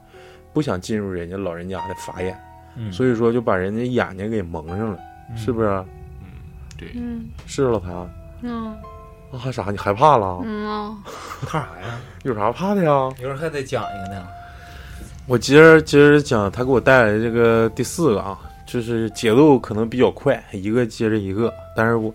[0.51, 2.35] 不想进入人家老人家的法眼，
[2.75, 4.99] 嗯，所以说就把人家眼睛给蒙上了，
[5.33, 5.83] 以是不是？
[6.77, 7.91] 对，嗯是老谭
[8.41, 8.75] 嗯
[9.31, 9.51] 啊？
[9.51, 9.69] 啥？
[9.69, 10.41] 你害怕了？
[10.43, 10.97] 嗯啊，
[11.45, 11.99] 怕啥呀？
[12.23, 13.09] 有啥怕的呀？
[13.19, 14.25] 一会儿还得讲一个呢。
[15.27, 21.53] 我接着接着讲他给我带来的这个第四个啊，就是节奏可能比较快，一个接着一个。
[21.75, 22.11] 但是我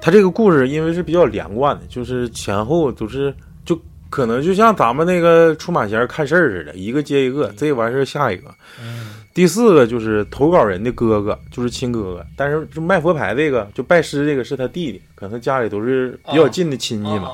[0.00, 3.34] 他这个故事因为是比较连贯的，就是前后都是
[3.64, 8.48] 就可能就像咱们那个出马仙看事儿似的，一个接一个，这完事儿下一个。
[8.82, 17.30] 嗯第四个就是投稿人的哥哥，就是亲哥哥，但是就卖佛牌这个，就拜师这个是他弟弟，可能家里都是比较近的亲戚嘛。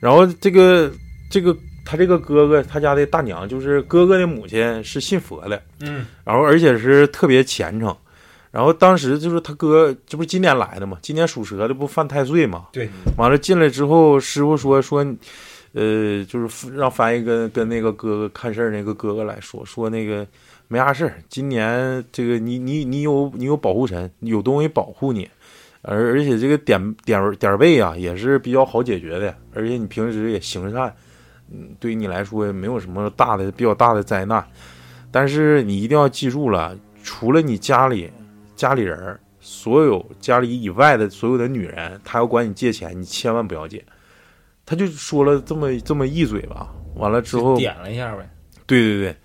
[0.00, 0.90] 然后这个
[1.30, 7.96] 这个他这个哥哥，他家的大娘就是哥哥的母亲是信佛的，嗯，然后而且是特别虔诚。
[8.52, 10.98] 然后当时就是他哥，这不是今年来的嘛？
[11.00, 12.66] 今年属蛇的不犯太岁嘛？
[12.70, 12.86] 对。
[13.16, 14.98] 完了进来之后，师傅说说，
[15.72, 20.26] 呃，就是让翻译跟跟那个哥哥看事儿那个哥哥来说说那个
[20.68, 21.14] 没啥事儿。
[21.30, 25.26] 今年这个你你你有你有保护神，有东西保护你，
[25.80, 30.94] 而而且这个点点点背啊也是比较好解决的，而且你平时也行善，
[31.50, 34.46] 嗯，对于你来说也没有什么大的比较大的灾难。
[35.10, 38.12] 但是你一定要记住了，除了你家里。
[38.62, 43.84] 家里人儿，所有家里以外的所有的女人，他要管你借钱，你千万不要借。
[44.64, 48.30] 他就说了这么这么一嘴吧，完了之后点了一下呗。
[48.64, 49.16] 对对对，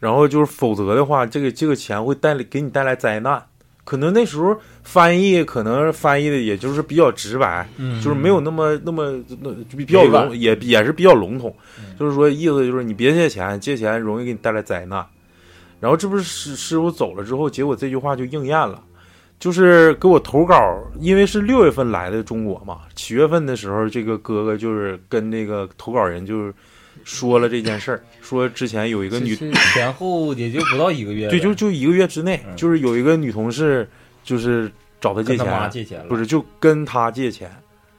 [0.00, 3.40] 然后就是否则的话，这个这个钱会带来给你带来灾难。
[3.84, 11.54] 可能那时候翻译可能翻译的也就是比较直白，嗯就是没有那么那么那比比较笼也也是比较笼统，
[11.96, 15.06] 就是说意思就是你别借钱，借钱容易给你带来灾难。
[15.80, 18.82] 然后这不是师师傅走了之后，结果这句话就应验了，
[19.38, 20.54] 就是给我投稿，
[21.00, 26.54] 因为是六月份来的中国嘛，七月份的时候，这个哥哥就是跟那个投稿人就是
[27.02, 29.34] 说了这件事儿，说之前有一个女，
[29.72, 32.54] 前后也就不到一个月，对，就就一个月之内，嗯。
[32.54, 33.88] 就是有一个女同事
[34.22, 37.50] 就是找他借钱，借钱，不是就跟他借钱，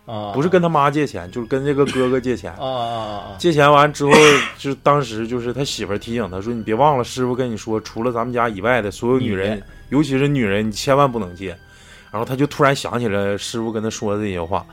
[0.05, 2.51] 啊，不是跟他妈借钱，就是跟这个哥哥借钱。
[2.53, 4.11] 啊啊啊啊，借钱完之后，
[4.57, 11.55] 就当时就是他媳妇儿提醒他说：“你别忘了，师傅跟你说，除了咱们家以外的所有女人，尤其是女人，你千万不能借。”
[12.11, 14.65] 然后他就突然想起来师傅跟他说的这些话，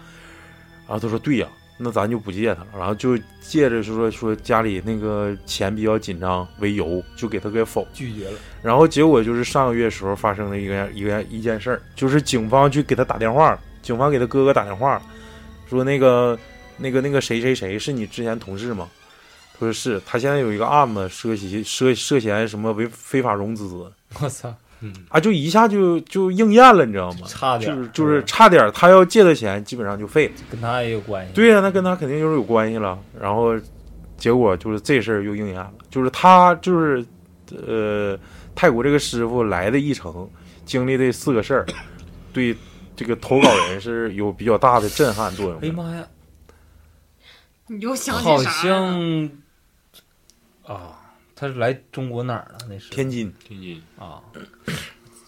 [0.87, 7.87] 然后他说：“对呀，那咱就不借他了。”然后就借着说说家里那个钱比较紧张为由，就给他给否。
[7.93, 15.03] 拒绝了，然后结果就是上个月时候发生的一个一个一件事儿，就是警方去给他打电话了，警方给他哥哥打电话了，
[15.69, 16.39] 说那个
[16.77, 18.89] 那个那个谁谁谁是你之前同事吗？
[19.55, 23.91] 他说是，他现在有一个案子涉嫌涉涉嫌什么违非法融资
[24.23, 27.27] 我操，嗯，啊，就一下就就应验了，你知道吗？
[27.27, 30.35] 差点就是就是差点，他要借的钱基本上就废了。
[30.51, 32.97] 跟他也有关系，对呀、那跟他肯定就是有关系了。
[33.21, 33.59] 然后
[34.17, 37.05] 结果就是这事儿又应验了，就是他就是
[37.67, 38.17] 呃
[38.55, 40.29] 泰国这个师傅来的一程，
[40.65, 41.67] 经历这四个事儿，
[42.33, 42.57] 对
[42.99, 45.67] 这个投稿人是有比较大的震撼作用的。
[45.67, 46.09] 哎呀妈呀，
[47.69, 48.57] 你又想好起啥了？
[48.65, 49.31] 像
[50.65, 52.59] 啊，他是来中国哪儿了？
[52.69, 54.21] 那是天津天津啊，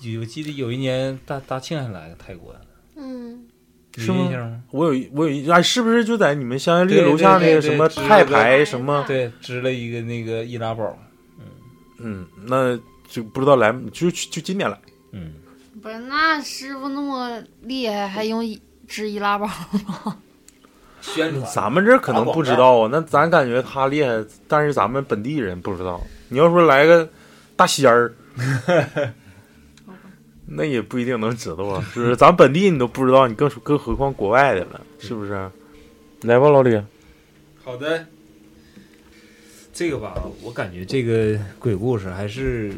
[0.01, 2.53] 有我记得有一年大大庆还来个泰国，
[2.97, 3.47] 嗯，
[3.95, 4.63] 有是吗印象吗？
[4.73, 9.05] 我有一我有一哎，是不是就在你们香榭丽对楼下那个什么泰牌什么？
[9.07, 10.99] 对，支了一个那个易拉宝，
[11.99, 12.77] 嗯，那
[13.09, 14.77] 就不知道来就就今年来。
[15.81, 19.49] 嗯，不是，那师傅那么厉害，还用一支易拉宝？
[21.01, 26.01] 宣传咱们这可能不知道啊，那咱感觉他厉害，但是咱们本地人不知道。
[26.29, 27.09] 你要说来个
[27.57, 28.12] 大仙儿，
[30.47, 32.16] 那也不一定能知道啊，是不是？
[32.16, 35.33] 咱本地你都不知道，你更更何况国外的了，是不是？
[36.23, 36.79] 来吧，老李，
[37.64, 38.05] 好的，
[39.73, 42.71] 这个吧，我感觉这个鬼故事还是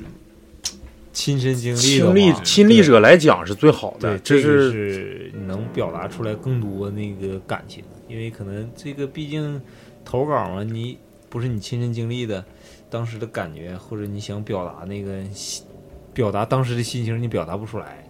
[1.12, 9.61] 亲身经历亲历亲历者来讲是最好的，对，这是是能表达出来更多那个感情，因为可能这个毕竟
[10.05, 10.98] 投稿嘛，你
[11.29, 12.44] 不是你亲身经历的，
[12.88, 15.66] 当时的感觉或者你想表达那个心
[16.14, 18.03] 表达当时的心情，你表达不出来，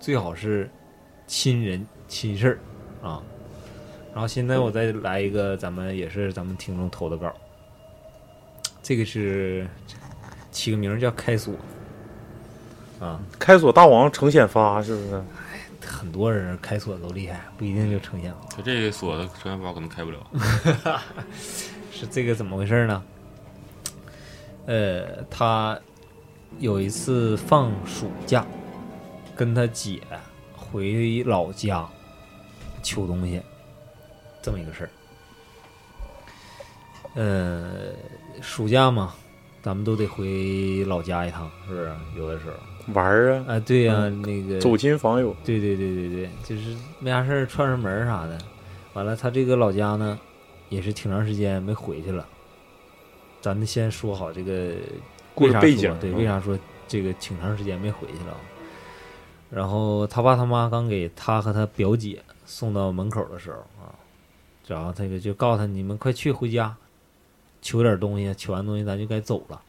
[0.00, 0.68] 最好是
[1.26, 3.22] 亲人亲事儿啊。
[4.12, 7.32] 然后现在我再来一个，咱们也是咱们听众投的稿，
[8.82, 9.64] 这个是
[10.50, 11.54] 起个名叫开锁
[13.00, 13.20] 啊。
[13.38, 15.22] 开锁大王成显发，是不是？
[15.86, 18.56] 很多人开锁都厉害，不一定就程显发。
[18.56, 20.18] 他这个锁的车元宝可能开不了。
[21.90, 23.02] 是这个怎么回事呢？
[24.66, 25.78] 呃，他
[26.58, 28.44] 有一次放暑假，
[29.34, 30.02] 跟他姐
[30.54, 31.88] 回老家
[32.82, 33.40] 求东西，
[34.42, 34.90] 这么一个事儿。
[37.14, 37.92] 呃，
[38.42, 39.14] 暑假嘛，
[39.62, 41.96] 咱们都得回老家一趟，是不是？
[42.16, 42.52] 有的时候
[42.94, 48.38] 玩儿啊，啊，对呀、那个走亲访友，对对对对对，就是没啥事儿串串门啥的。
[48.94, 50.18] 完了，他这个老家呢，
[50.68, 52.26] 也是挺长时间没回去了。
[53.40, 54.72] 咱们先说好这个
[55.34, 58.36] 故事为啥说对，背景对为啥说这个挺长时间没回去了？
[59.50, 63.94] 然后他爸他妈刚给他和他表姐送到门口的时候啊，
[64.66, 66.74] 然后这个就告诉他你们快去回家，
[67.62, 69.60] 取点东西，取完东西咱就该走了。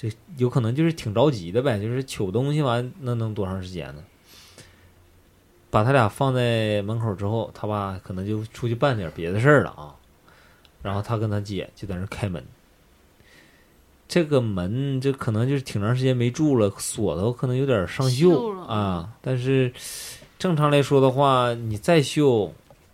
[0.00, 4.04] 这有可能就是挺着急的呗，就是取东西完那能多长时间呢？
[5.70, 9.96] 把他俩放在门口之后，他爸可能就出去办点别的事儿了啊。
[10.82, 12.44] 然后他跟他姐就在那开门。
[14.06, 19.12] 这个门这可能就是挺长时间没住了，锁头可能有点上锈啊。
[19.20, 19.72] 但是
[20.38, 22.52] 正常来说的话，你再锈，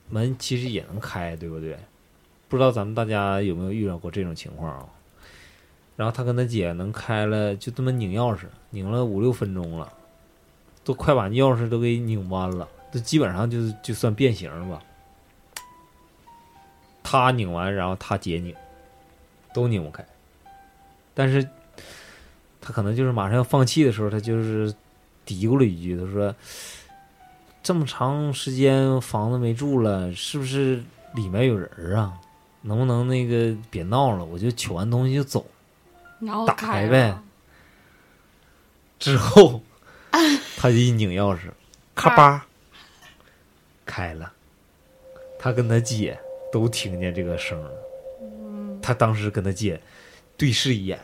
[0.08, 1.76] 门其实也能开，对不对？
[2.48, 4.86] 不知道咱们大家有没有遇到过这种情况啊？
[5.96, 9.92] 然后他跟他姐能开了，就这么拧钥匙，拧了五六分钟了，
[10.82, 14.82] 都快把钥匙都给拧弯了，这基本上就就算变形了吧。
[17.02, 18.52] 他拧完，然后他姐拧，
[19.54, 20.04] 都拧不开。
[21.14, 21.48] 但是
[22.60, 24.74] 他可能就是马上要放弃的时候，他就是
[25.24, 26.34] 嘀咕了一句，他说
[27.62, 30.82] ：“这么长时间房子没住了，是不是
[31.14, 32.14] 里面有人啊？
[32.62, 35.46] 能不能那个别闹了，我就取完东西就走。”
[36.24, 37.16] 然后打开呗。
[38.98, 39.60] 之后，
[40.56, 41.50] 他就一拧钥匙，
[41.94, 42.46] 咔吧
[43.84, 44.32] 开了。
[45.38, 46.18] 他跟他姐
[46.50, 48.78] 都听见这个声儿了。
[48.80, 49.80] 他当时跟他姐
[50.36, 50.98] 对视一眼，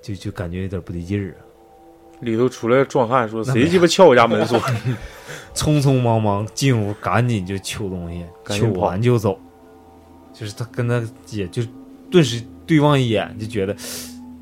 [0.00, 1.40] 就就感觉有点不对劲儿啊，
[2.20, 4.58] 里头出来壮汉说：“谁鸡巴撬我家门锁
[5.54, 9.38] 匆匆忙忙进屋，赶紧就取东西，求赶紧跑完就走。
[10.32, 11.62] 就是他跟他姐就
[12.10, 13.74] 顿时对望一眼，就觉得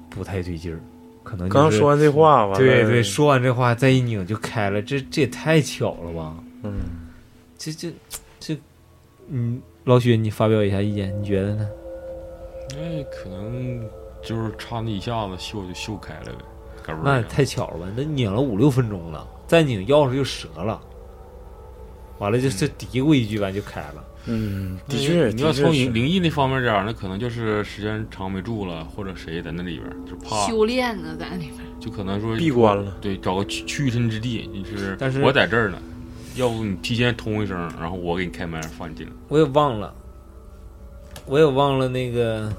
[0.09, 0.81] 不太对劲儿，
[1.23, 6.35] 可能、？”就是、刚说完这话，吧对对，说完这话再一拧就开了，这这也太巧了吧？
[6.63, 6.81] 嗯，
[7.59, 7.93] 这这
[8.41, 8.57] 这，
[9.29, 11.69] 嗯，老许，你发表一下意见，你觉得呢？
[12.71, 13.87] 那可能
[14.23, 16.33] 就是差那一下子锈就锈开了
[16.87, 17.87] 呗，那也太巧了吧？
[17.95, 20.81] 那拧了五六分钟了，再拧钥匙就折了，
[22.19, 24.05] 完了就就嘀咕一句完就开了。
[24.27, 31.59] 嗯，的确，你要从灵灵异那方面讲，那可能就是时间长没住了，或者谁在那里边，就怕，修炼呢，在里边。
[31.79, 35.79] 就可能说闭关了，对，找个去去身之地，你是，但是我在这儿呢，
[36.37, 39.13] 要不你提前通一声，然后我给你开门放你进来。
[39.29, 39.95] 我也忘了，
[41.27, 42.51] 我也忘了那个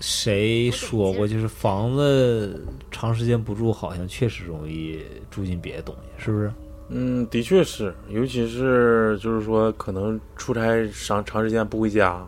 [0.00, 6.52] 谁说过，就是房子长时间不住，好像确实容易住进别的东西，是不是？
[6.88, 12.24] 嗯，的确是，尤其是就是说，可能出差长长时间不回家，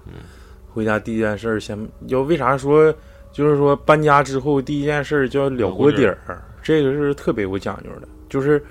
[0.73, 2.93] 回家第一件事儿先要为啥说，
[3.33, 6.19] 就是说搬家之后第一件事儿叫了锅底儿，
[6.63, 8.63] 这个是特别有讲究的，就是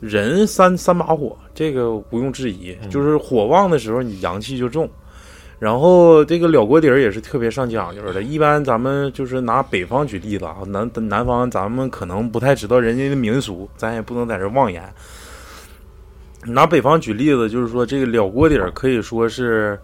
[0.00, 4.88] 人三三把火，这个毋庸置疑，嗯就是火旺的时候你阳气就重。
[5.58, 14.82] 然后这个了锅底儿也是特别上讲究的，一般咱们就是拿北方举例子啊，南南方咱们可能不太知道人家的民俗，咱也不能在这妄言。
[16.44, 19.78] 拿北方举例子，就是说这个了锅底儿可以说是，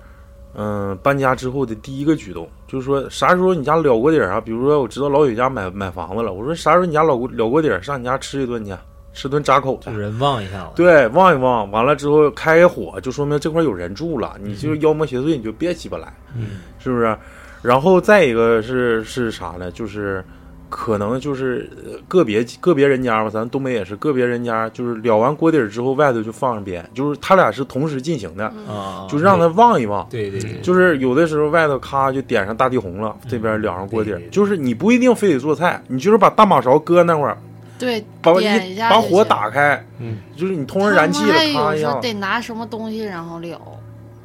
[0.54, 4.40] 嗯、搬家之后的第一个举动，就是说啥时候你家了锅底儿啊？
[4.40, 8.72] 比如说我知道老许家买买房子了，我说啥时候你家老锅了锅底儿，上你家吃一顿去，
[9.12, 9.96] 吃顿扎口去就。
[9.96, 10.70] 人望一下子。
[10.74, 14.36] 对，望一望，完了之后开开火，就说明这块有人住了。
[14.42, 17.16] 你就妖魔邪祟，你就别鸡巴来，嗯，是不是？
[17.62, 19.70] 然后再一个是是啥呢？
[19.70, 20.24] 就是
[20.68, 30.04] 可能就是呃个别个别人家吧，咱东北也是个别人家，就是了完锅底儿之后，外头就放上边，就是他俩是同时进行的，啊，就让他望一望。
[30.10, 37.38] 对对对，就是有的时候外头咔就点上大地红了，这边燎上锅底就是你不一定非得做菜，你就是把大马勺搁那块儿，
[37.82, 43.56] 对，把点一一把火打开，嗯，就是你通上燃气了，咔一下，得拿什么东西然后燎，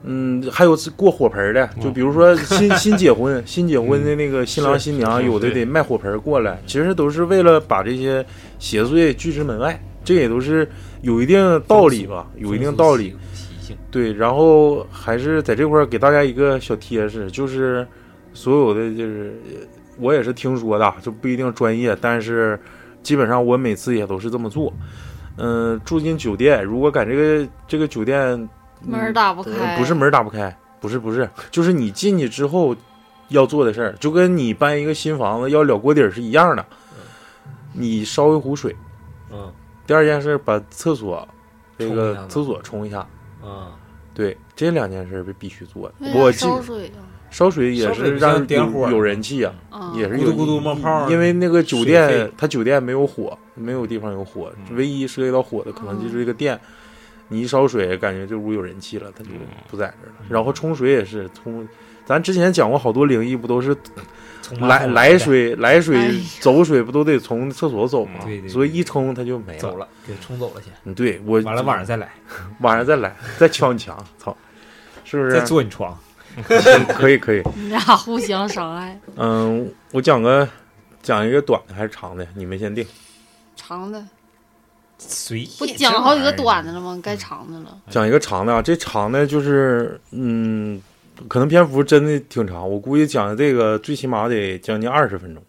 [0.04, 8.24] 嗯，还有过火盆儿的，就比如说 新新结婚、新结婚的那个新郎新娘，有的得卖火盆儿过来，其实都是为了把这些
[8.60, 10.70] 邪祟拒之门外，这也都是
[11.02, 13.16] 有一定道理吧，有一定道理。
[13.34, 13.78] 习性。
[13.90, 17.86] 对，然后还是在这块儿给大家一个小贴士，就是
[18.34, 19.68] 所有的就是呃
[20.00, 22.60] 我也是听说的，就不一定专业，但是
[23.08, 24.74] 基本上我每次也都是这么做。
[25.38, 28.50] 嗯、住进酒店，如果赶这个这个酒店
[28.82, 32.76] 门儿打不呃开，不是门儿打不开，不是不是，就是你进去之后
[33.30, 36.66] 要做的事儿，就跟你搬一个新房子要了锅底儿是一样的。
[37.72, 38.76] 你烧一壶水，
[39.32, 39.50] 嗯
[39.86, 41.26] 第二件事把厕所
[41.78, 43.08] 这个厕所冲一下，
[43.42, 43.72] 啊，
[44.14, 45.96] 对，这两件事儿是必须做的。
[46.14, 56.60] 我记烧水啊，烧水也是让像点火有有人气啊，啊也是有咕嘟咕嘟冒泡因为那个酒店费它酒店没有火，没有地方有火，嗯唯一涉及到火的可能就是这个电。
[57.30, 59.32] 你一烧水，感觉这屋有人气了，它就
[59.70, 60.16] 不在这了。
[60.30, 61.68] 然后冲水也是冲，
[62.06, 63.76] 咱之前讲过好多灵异，不都是
[64.62, 68.22] 来来水来水哎走水不都得从厕所走吗？
[68.24, 69.76] 对对对所以一冲它就没走。
[69.76, 72.14] 了，给冲走了先，嗯，对我完了晚上再来，
[72.62, 74.34] 晚上再来再敲你墙，操，
[75.04, 75.42] 是不是再？
[75.42, 76.00] 坐你床。
[76.96, 77.42] 可以可以。
[77.56, 80.48] 你俩互相伤害，嗯，我讲个
[81.02, 82.26] 讲一个短的还是长的？
[82.36, 82.86] 你们先定。
[83.56, 84.04] 长的
[84.98, 87.00] 随意不讲好几个短的了吗？
[87.04, 87.78] 该长的了。
[87.90, 90.82] 讲一个长的啊，这长的就是，嗯，
[91.28, 95.44] 可能篇幅真的挺长，我估计讲这个最起码得将近二十分钟。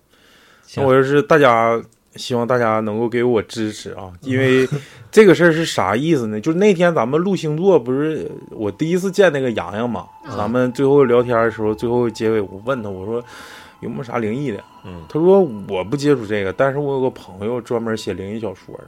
[0.75, 1.81] 那我要是大家
[2.19, 4.69] 希望大家能够给我支持啊，因为
[5.11, 6.39] 这个事儿是啥意思呢？
[6.43, 13.25] 就是那天咱们录星座，不是我第一次见那个洋洋嘛，嗯咱们最后聊天的时候，最后结尾我问他，我说
[13.81, 14.63] 有没有啥灵异的？
[14.85, 18.85] 嗯他说我不接触这个，但是我有个朋友专门写灵异小说的。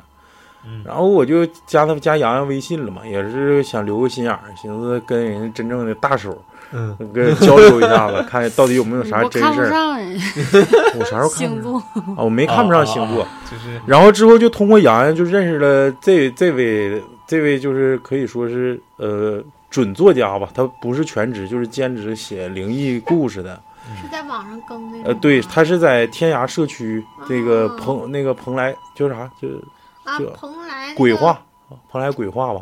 [0.66, 6.36] 嗯然后我就加他加洋洋微信了嘛，也是想留个心眼儿，寻思跟人家真正的大手
[6.72, 10.06] 嗯， 跟交流一下子，看到底有没有啥真事儿。
[10.98, 11.48] 我啥时候看
[12.16, 12.22] 啊？
[12.24, 13.26] 我没看不上星座。
[13.50, 23.60] 就是然后之后就通过洋洋就认识了这这位这位就是可以说是呃准作家吧，他不是全职，就是兼职写灵异故事的。
[24.00, 25.04] 是在网上更那种吗。
[25.06, 29.28] 呃，对他是在天涯社区这个哦蓬那个蓬莱叫啥？
[29.40, 29.54] 就是
[30.04, 31.40] 啊，蓬莱鬼话，
[31.90, 32.60] 蓬莱鬼话吧，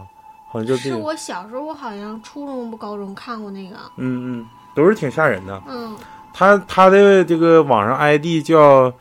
[0.49, 0.95] 好像就这是。
[0.97, 5.63] 我小时候，我好像初中不高中看过那个，嗯嗯，都是挺吓人的。
[5.69, 5.95] 嗯，
[6.33, 8.93] 他他的这个网上 ID 叫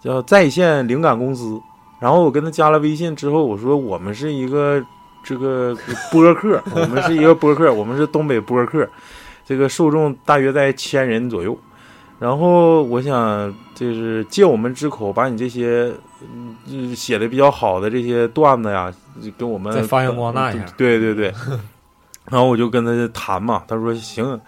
[0.00, 1.60] 叫在线灵感公司，
[2.00, 4.84] 然后我跟他加了微信之后，我说我们是一个
[5.22, 5.76] 这个
[6.12, 8.88] 播客， 我们是一个播客，我们是东北播客，
[9.44, 11.56] 这个受众大约在千人左右。
[12.18, 15.92] 然后我想就是借我们之口，把你这些
[16.70, 21.32] 嗯写的比较好的这些段子呀，就跟我们再发扬光大一下对对 对。
[22.30, 24.40] 然后我就跟他谈嘛，他说行，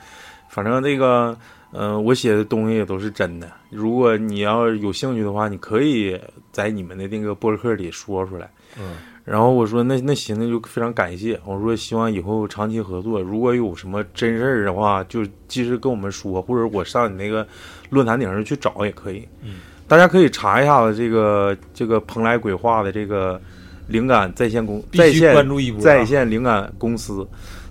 [0.49, 1.37] 反正那个，
[1.73, 3.47] 嗯、我写的东西也都是真的。
[3.69, 6.19] 如果你要有兴趣的话，你可以
[6.51, 8.51] 在你们的那个博客里说出来。
[8.79, 8.97] 嗯，
[9.27, 11.39] 然后我说那那行，那就非常感谢。
[11.45, 17.45] 我说希望以后长期合作，如果有什么真事儿的话，就及时跟我们说，或者我上你那个
[17.91, 19.27] 论坛顶上去找也可以。
[19.43, 19.57] 嗯，
[19.89, 23.41] 大家可以查一下子这个这个蓬莱鬼话的这个
[23.89, 27.27] 灵感在线公在线关注一波啊在线灵感公司。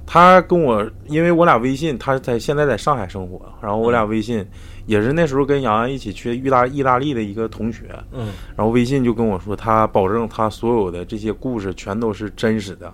[0.05, 4.45] 他跟我，因为我俩微信，他在现在在上海生活，然后我俩微信
[4.85, 12.93] 也是那时候跟杨洋一起去意大意大利的一个同学，嗯，然后微信就跟我说，他保证他所有的这些故事全都是真实的，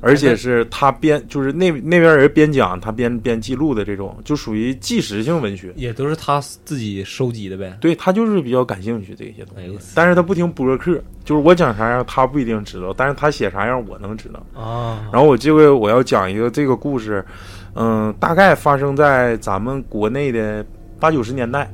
[0.00, 5.72] 而且是他边，就是那那边人边讲，他边边记录的这种，就属于纪实性文学。
[5.76, 7.76] 也都是他自己收集的呗。
[7.80, 14.60] 对他就是比较感兴趣这些东西哎，但是他不听播客，就是我讲啥样他不一定知道，但是他写啥样我能知道。
[14.60, 17.24] 啊，然后我这回我要讲一个这个故事，
[17.74, 20.64] 嗯，大概发生在咱们国内的
[21.00, 21.70] 八九十年代，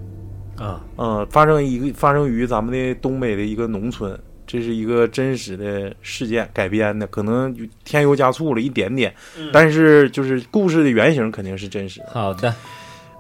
[0.57, 4.19] 啊，嗯，发生一个发生于咱们的东北的一个农村，
[4.53, 9.14] 这是一个真实的事件改编的，可能有添油加醋了一点点，
[9.53, 12.07] 但是就是故事的原型肯定是真实的。
[12.12, 12.53] 好的，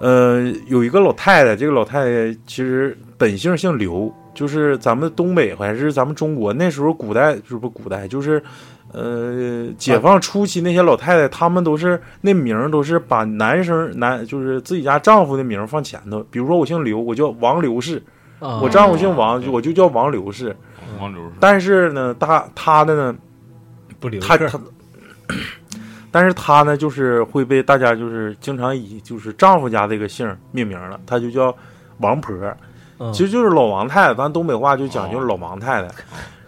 [0.00, 8.42] 呃，有一个老太太，这个老太太其实本姓姓刘，就是咱们东北还是咱们中国那时候古代，是不是古代，就是
[8.92, 18.02] 呃解放初期那些老太太，她们都是那名儿都是把男生男就是自己家丈夫的名儿放前头，比如说我姓刘，我叫王刘氏，
[18.40, 20.56] 啊我丈夫姓王，我就叫王刘氏。
[21.38, 23.18] 但是呢，他他的呢，
[23.98, 24.60] 不留个他他，
[26.10, 31.54] 但是他呢，就是会被大家就是经常以就是丈夫家这个姓儿命名了，他就叫
[31.98, 32.34] 王婆，
[32.98, 35.94] 嗯其实就是老王太太，咱东北话就讲究老王太太。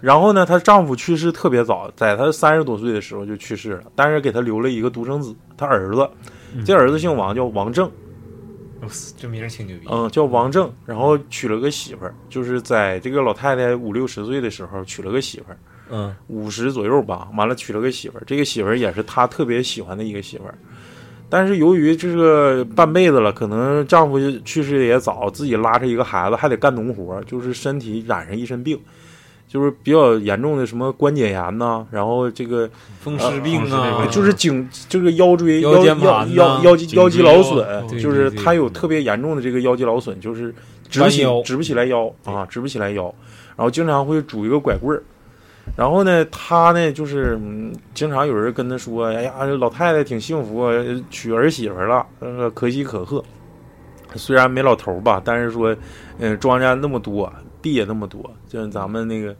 [0.01, 6.11] 然后呢，她丈夫去世特别早，在她三十多岁的时候就去世了，但是给她留了一个独生子，她儿子，
[6.67, 7.89] 这儿子姓王，叫王正，
[9.17, 9.87] 这名儿挺牛逼。
[9.91, 15.59] 嗯，叫王正，然后娶了个媳妇儿，就是在这个老太太五六十岁的时候娶了个媳妇儿。
[15.95, 20.55] 嗯五十左右吧，完了娶了个媳妇儿，这个媳妇儿也是他特别喜欢的一个媳妇儿，
[21.29, 28.81] 但是由于这个半辈子了，可能丈夫去世的也早，自己拉着一个孩子还得干农活，就是身体染上一身病，
[29.53, 32.67] 就是比较严重的什么关节炎呐，然后这个
[33.01, 40.55] 风湿病啊，病就是颈这个腰椎腰腰腰腰腰肌腰肌劳损，对就是他有特别严重的这个腰肌劳损，就是
[40.89, 43.15] 直不起直不起来腰啊，直不起来腰，
[43.55, 45.03] 然后经常会拄一个拐棍儿。
[45.77, 50.73] 然后呢，他呢就是嗯，经常有人跟他说：“哎呀，老太太挺幸福啊，
[51.11, 53.23] 娶儿媳妇了，呃，可喜可贺。”
[54.17, 55.77] 虽然没老头儿吧，但是说，
[56.19, 57.33] 嗯、庄稼那么多，
[57.63, 59.35] 地也那么多，就咱们那个，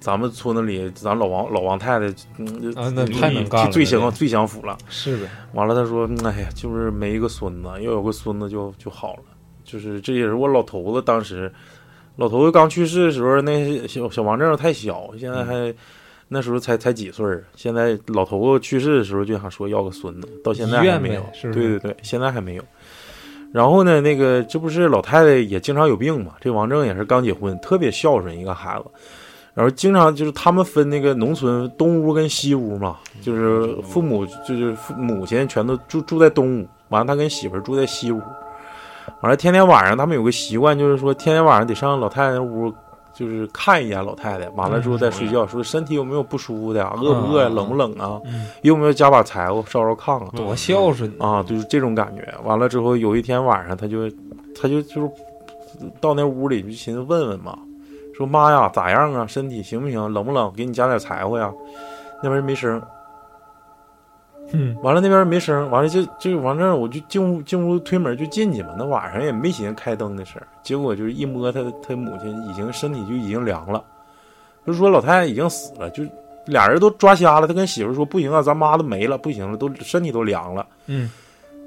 [0.00, 4.76] 咱们村子里，咱老王老王太太，嗯，啊那太能干了最这个享最享福了。
[4.88, 9.22] 是呗，完了，他说：“嗯哎呀，就是没一个孙子，要有个孙子就就好了。
[9.62, 11.52] 就是这也是我老头子当时，
[12.16, 15.72] 老头子刚去世的时候，那小小王正太小，现在还、
[16.28, 17.44] 那时候才才几岁儿。
[17.54, 21.30] 现在老头子去世的时候就想说要个孙子，到现在还没有呗。
[21.32, 22.64] 是是对对对，现在还没有。
[23.52, 26.32] 然后呢，那个这不是老太太也经常有病嘛？
[26.40, 28.84] 这王正也是刚结婚，特别孝顺一个孩子。
[29.52, 38.22] 然后经常就是他们分那个农村东屋跟西屋嘛，就是父母就是父母亲全都住住在东屋，完了他跟媳妇住在西屋，
[39.20, 42.72] 完了天天晚上他们有个习惯，就是说天天晚上得上老太太那屋，
[43.20, 52.26] 就是看一眼老太太，完了之后再睡觉，说身体有没有不舒服的呀，饿不饿呀，嗯冷不冷啊，嗯有没有加把柴火烧烧炕啊，多孝顺啊，就是这种感觉。
[52.44, 54.08] 完了之后，有一天晚上，他就
[54.58, 55.10] 他就就是
[56.00, 57.58] 到那屋里就寻思问问嘛，
[58.16, 59.26] 说妈呀，咋样啊？
[59.26, 60.10] 身体行不行？
[60.10, 60.50] 冷不冷？
[60.56, 61.52] 给你加点柴火呀。
[62.22, 62.82] 那边没声儿，
[64.52, 68.74] 嗯完了那边没声，完了就就完这儿，我就进屋进屋推门就进去嘛。
[68.78, 73.82] 那晚上也没寻思开灯的事儿，结果就是一摸他他母亲已经身体就已经凉了，
[74.66, 76.02] 就说老太太已经死了，就
[76.46, 77.46] 俩人都抓瞎了。
[77.46, 80.66] 他跟媳妇说不行啊，咱妈都没了，不行了，都身体都凉了。
[80.86, 81.10] 嗯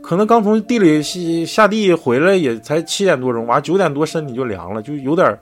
[0.02, 5.40] 可能刚从地里下下地回来也才七点多钟，完九点多身体就凉了，就有点儿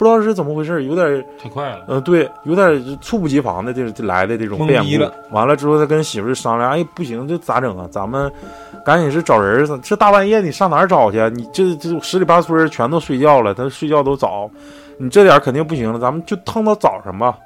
[0.00, 5.12] 不知道是怎么回事，有点太快了，呃对，有点猝不及防的这这来的这种变故了。
[5.30, 7.86] 完了之后，他跟媳妇儿商量，哎不行，这咋整啊？
[7.92, 8.32] 咱们
[8.82, 11.28] 赶紧是找人儿，这大半夜你上哪儿找去啊？
[11.28, 14.50] 你这这十里八村儿全都睡觉了，他睡觉都早，
[14.96, 17.36] 你这点肯定不行了，咱们就腾到早上吧。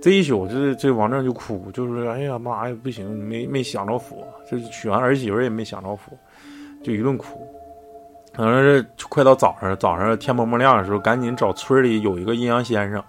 [0.00, 6.16] 这一宿，这这王正就哭，就是哎呀妈呀，不行，没没享着福，就是娶完儿媳妇儿也没享着福，
[6.84, 7.44] 就一顿哭。
[8.36, 13.02] 反正是快到早上，早上天蒙蒙亮的时候，赶紧找村里有一个阴阳先生，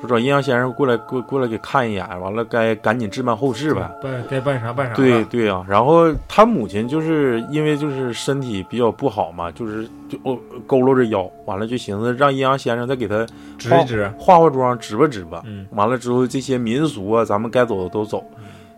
[0.00, 3.88] 说找阴阳先生过来过过来给看一眼，完了该赶紧置办后事呗。
[4.02, 10.36] 办该办啥办啥对对啊，然后他母亲就是因为就是身体比较不好嘛，就是就哦
[10.66, 13.24] 佝偻着腰，完了就寻思让阴阳先生再给他
[13.56, 15.42] 指一指化化妆，指吧指吧。
[15.46, 18.24] 嗯完了之后这些民俗啊，咱们该走的都走。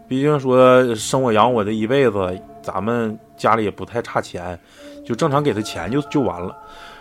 [0.07, 4.59] 毕竟说生我养我的一辈子，咱们家里也不太差钱，
[5.09, 6.55] 就正常给他钱就就完了。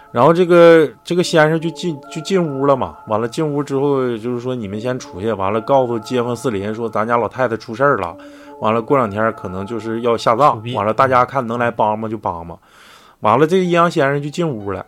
[0.09, 8.15] 然后这个这个先生就进就进屋了嘛，完了进屋之后就是说你们先出去，完了告诉街坊四邻说咱家老太太出事儿了，
[8.61, 12.57] 完了过两天可能就是要下葬，完了大家看能来帮忙就帮忙。
[13.19, 14.85] 完了这个阴阳先生就进屋了，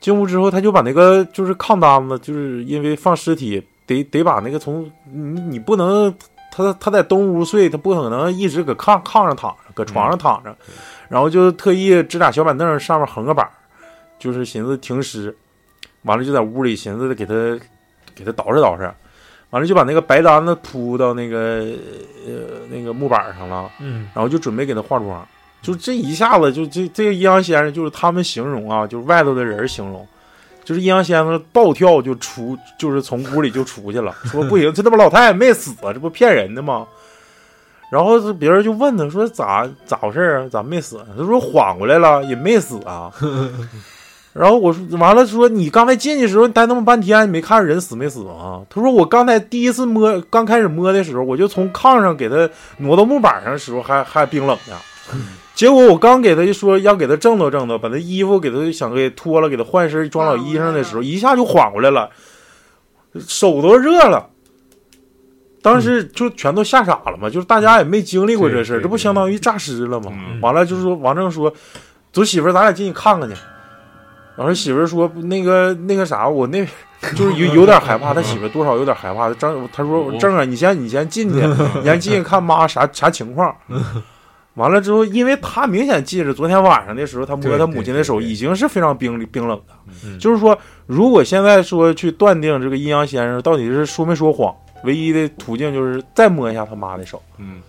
[0.00, 6.12] 进屋之后他就把那个就是炕单子，就是因为放尸体得得把那个从你你不能
[6.50, 10.54] 他他在东屋睡，他不可能一直搁炕炕上躺着，搁床上躺着，
[11.08, 13.50] 然后就特意支俩小板凳上面横个板儿，
[14.18, 15.34] 就是寻思停尸，
[16.02, 17.34] 完了就在屋里寻思给他
[18.14, 18.92] 给他捯饬捯饬，
[19.50, 21.66] 完了就把那个白单子铺到那个
[22.26, 24.08] 呃那个木板上了，嗯。
[24.14, 25.26] 然后就准备给他化妆，
[25.62, 30.06] 就这一下子就这这个阴阳先生就是他们形容啊，就是外头的人形容。
[30.64, 36.86] 就是阴阳先生暴跳就出，就是从屋里就出去了，说不行，这他妈老太太没死啊，这不骗人的吗？
[37.90, 40.48] 然后这别人就问他说咋咋回事啊？
[40.50, 41.06] 咋没死啊？
[41.16, 43.10] 他说缓过来了，也没死啊。
[44.34, 48.60] 然后我说完了，说你刚才进去的时候待那么半天，你没看人死没死啊？
[48.70, 54.76] 他说我刚才第一次摸，刚开始摸的时候，我就从炕上给他挪到木板上的时候还还冰冷呢。
[55.54, 62.10] 结果我刚给他一说要给他正道正道，把他衣服给他想给脱了，给他换身装老衣裳的时候，一下就缓过来了，
[63.18, 64.28] 手都热了。
[65.62, 70.12] 当时就全都吓傻了嘛，就是大家也没经历过这事儿，这不相当于诈尸了吗？
[70.12, 71.52] 嗯完了就是说王正说，
[72.12, 73.34] 走媳妇儿，咱俩进去看看去。
[74.36, 76.64] 然后媳妇儿说那个那个啥，我那
[77.16, 79.28] 就是有有点害怕，他媳妇儿多少有点害怕。
[79.34, 81.44] 正他说正啊，你先你先进去，
[81.78, 83.52] 你先进去看妈啥啥情况。
[84.54, 89.74] 完了之后，因为他明显记着昨天晚上的时候，他摸他母亲的手已经是非常冰冰冷的。
[90.04, 90.56] 嗯就是说，
[90.86, 94.54] 如果现在说去断定这个阴阳先生到底是说没说谎，
[94.84, 97.22] 唯一的途径就是再摸一下他妈的手。
[97.38, 97.60] 嗯，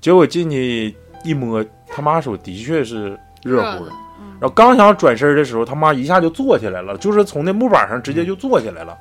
[0.00, 3.90] 结果进去一摸，他妈手的确是热乎的。
[3.90, 3.98] 嗯
[4.40, 8.98] 然后刚想转身的时候，他妈一下就坐起来了，就是从那木板上直接就坐起来了，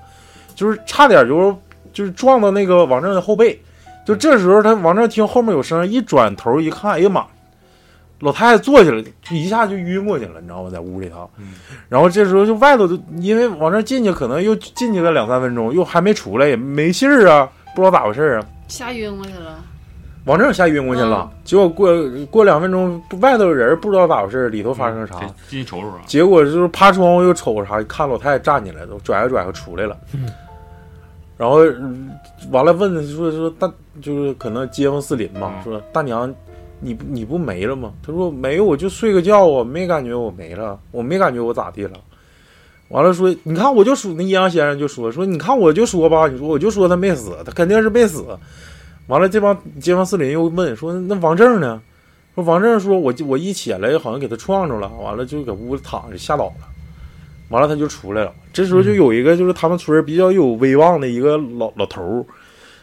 [0.54, 1.56] 就是差点就是
[1.92, 3.60] 就是撞到那个王正的后背。
[4.06, 7.26] 就这时候，他王正听后面有声，一转头一看，哎呀妈，
[8.22, 10.70] 老太太坐下来，就一下就晕过去了，你知道吗？
[10.72, 11.30] 在屋里头。
[11.38, 11.54] 嗯
[11.90, 18.46] 然后这时候就外头就因为往这进去，可能又进去了两三分钟，又还没出来，也没信儿啊，不知道咋回事儿啊。
[18.68, 19.60] 吓晕过去了。
[20.26, 21.92] 王正吓晕过去了，结果过
[22.30, 25.16] 过两分钟，外头人不知道咋回事儿，里头发生啥。
[25.20, 29.98] 这进去瞅瞅啊，结果就是趴窗户又瞅啥，看老太太站起来，都拽着拽着出来了。
[31.38, 32.12] 然后嗯
[32.52, 33.68] 完了问说说大
[34.00, 36.32] 就是可能街坊四邻嘛，嗯说大娘
[36.82, 37.94] 你你不没了吗？
[38.06, 41.92] 他说没，我就睡个觉啊，没感觉我没了，我没感觉我咋地了。
[42.90, 48.26] 完了说你看我就说那阴阳先生就说说你看我就说吧，你说我就说他没死，他肯定是没死。
[49.08, 51.82] 完了这帮街坊四邻又问说那王正呢？
[52.36, 56.68] 说王正说我我一起来好像给他撞着了，完了就搁屋里躺着吓倒了。
[57.50, 62.26] 完了他就出来了，这时候就有一个就是他们村比较有威望的一个老老头儿，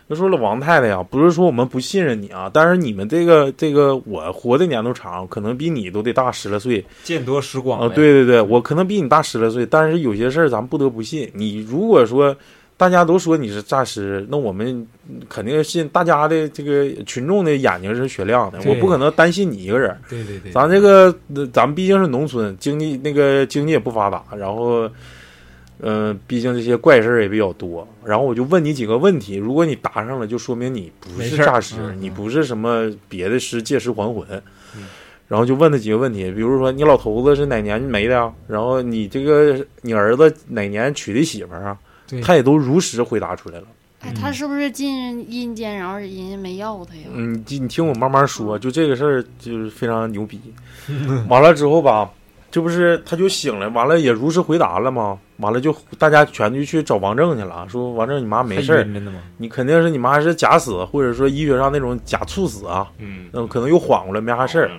[0.08, 7.88] 他说了，王太太呀，不是说我们不信任你啊，但是你们这个这个我活的年头长，可能比你都得大十来岁见多识广啊。
[7.88, 11.30] 呗对对对，我可能比你大十来岁，但是有些事儿咱不得不信。
[11.34, 12.34] 你如果说
[12.78, 14.86] 大家都说你是诈尸，那我们
[15.28, 15.88] 肯定信。
[15.88, 19.94] 大家的这个群众的眼睛是雪亮的，我不可能单信你一个人。
[20.08, 24.88] 对对对，咱这个呃咱们毕竟是农村，经济那个经济也不发达，然后，
[25.80, 27.86] 嗯、毕竟这些怪事儿也比较多。
[28.04, 34.26] 然后我就问你几个问题，如果你答上了，就说明你不是诈尸，嗯你不是什么别的尸借尸还魂。
[35.28, 38.32] 然后就问他几个问题，比如说你老头子是哪年没的呀？
[38.46, 41.78] 然后你这个你儿子哪年娶的媳妇儿啊？
[42.22, 43.66] 他也都如实回答出来了。
[44.00, 47.02] 哎，他是不是进阴间，然后人家没要他呀？
[47.12, 50.40] 嗯，你你听我慢慢说，就这个事儿就是非常牛逼。
[51.28, 52.10] 完了之后吧，
[52.50, 55.18] 这不是他就醒了，完了也如实回答了吗？
[55.36, 58.84] 完了就大家全就去找王正去了，说王正你妈没事儿？
[59.36, 64.70] 你肯定是你妈是假死，或者说医学上那种假猝死啊，嗯，那可能又缓过来没啥事儿，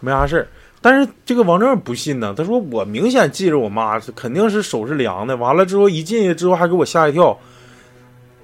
[0.00, 0.48] 没啥事儿。
[0.80, 7.38] 但是这个王正不信呢，他说我明显记着我妈是肯定是手是凉的，完了之后一进去之后还给我吓一跳，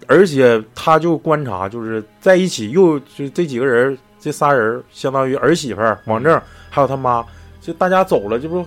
[0.06, 7.24] 而且他就观察就是在一起又就这几个人这仨人相当于儿媳妇王正还有他妈，
[7.66, 8.64] 就大家走了，这不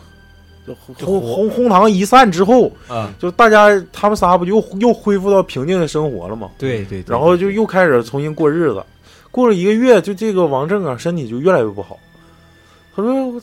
[0.68, 0.76] 就
[1.06, 6.50] 哄哄哄堂一散之后，啊，就大家他们仨不就又又恢复到平静的生活了吗？
[6.58, 8.84] 对对，对然后就又开始重新过日子，
[9.32, 11.98] 过了一个月，就这个王正啊，身体就越来越不好。
[12.96, 13.42] 他说：“我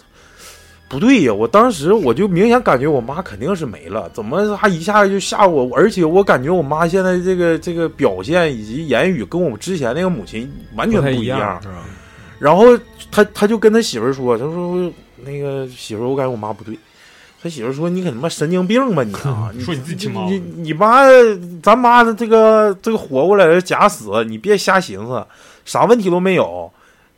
[0.88, 5.68] 不对呀，我当时我就明显感觉我妈肯定是没了，怎么她一下就吓我？
[5.74, 11.60] 而且我感觉我妈现在这个这个表现以及言语跟我们之前那个母亲完全不一样。
[11.62, 11.82] 是吧？
[12.38, 12.64] 然后
[13.10, 14.92] 他他就跟他媳妇儿说：“他说
[15.24, 16.78] 那个媳妇儿，我感觉我妈不对。”
[17.42, 19.50] 他媳妇儿说：“你可他妈神经病吧你啊！
[19.54, 21.02] 你说你自己亲妈你你妈，
[21.62, 25.24] 咱妈的这个这个活过来是假死，你别瞎寻思，
[25.64, 26.68] 啥问题都没有，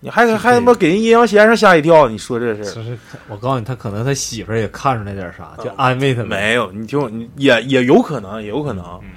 [0.01, 6.31] 你还还他妈给人阴阳先生吓一跳，你说这事儿我告诉你，他可能他媳妇儿也看出来点啥，就安慰他们。
[6.31, 6.71] 没有？
[6.73, 8.85] 你听我，你也也有可能，也有可能。
[9.03, 9.11] 嗯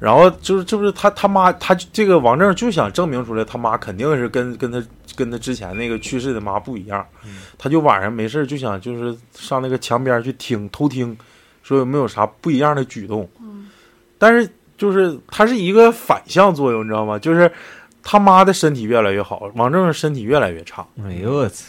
[0.00, 4.82] 然后就是这不是他他妈他这个王正就想证明出来他妈肯定是跟跟他
[5.16, 7.04] 跟他之前那个去世的妈不一样，
[7.58, 11.16] 他就晚上没事儿就想就是上那个墙边去听偷听，
[11.62, 13.28] 说有没有啥不一样的举动。
[14.18, 17.18] 但是就是他是一个反向作用，你知道吗？
[17.18, 17.50] 就是
[18.02, 20.86] 他妈的身体越来越好，王正身体越来越差。
[21.04, 21.64] 哎呦我操！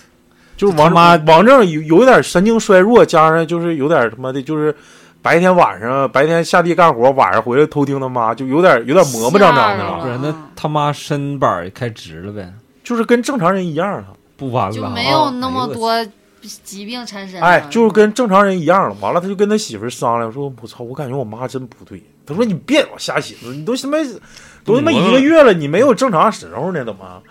[0.57, 4.73] 就是王妈王正有有点神经衰弱，加上就是有点他妈的，就是
[5.21, 12.53] 白天晚上白天下地干活，晚上回来偷听他妈，就有点有点磨磨张张的了，不然那他妈身板儿开直了呗，
[12.85, 14.15] 就是跟正常人一样了。
[14.37, 15.93] 不完了啊就没有那么多
[16.41, 17.45] 疾病缠身了。
[17.47, 18.95] 哎，就是跟正常人一样了。
[19.01, 23.97] 完了，他就跟他媳妇商量说：“我操，我感觉我妈真不对。”他说：“你别老瞎寻思，你都他妈
[24.63, 27.23] 都他妈一个月了，你没有正常时候呢，怎么？”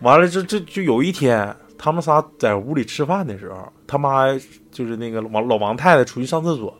[0.00, 4.26] 完了，这这就有一天，他们仨在屋里吃饭的时候，他妈
[4.72, 6.74] 就是那个王老王太太出去上厕所，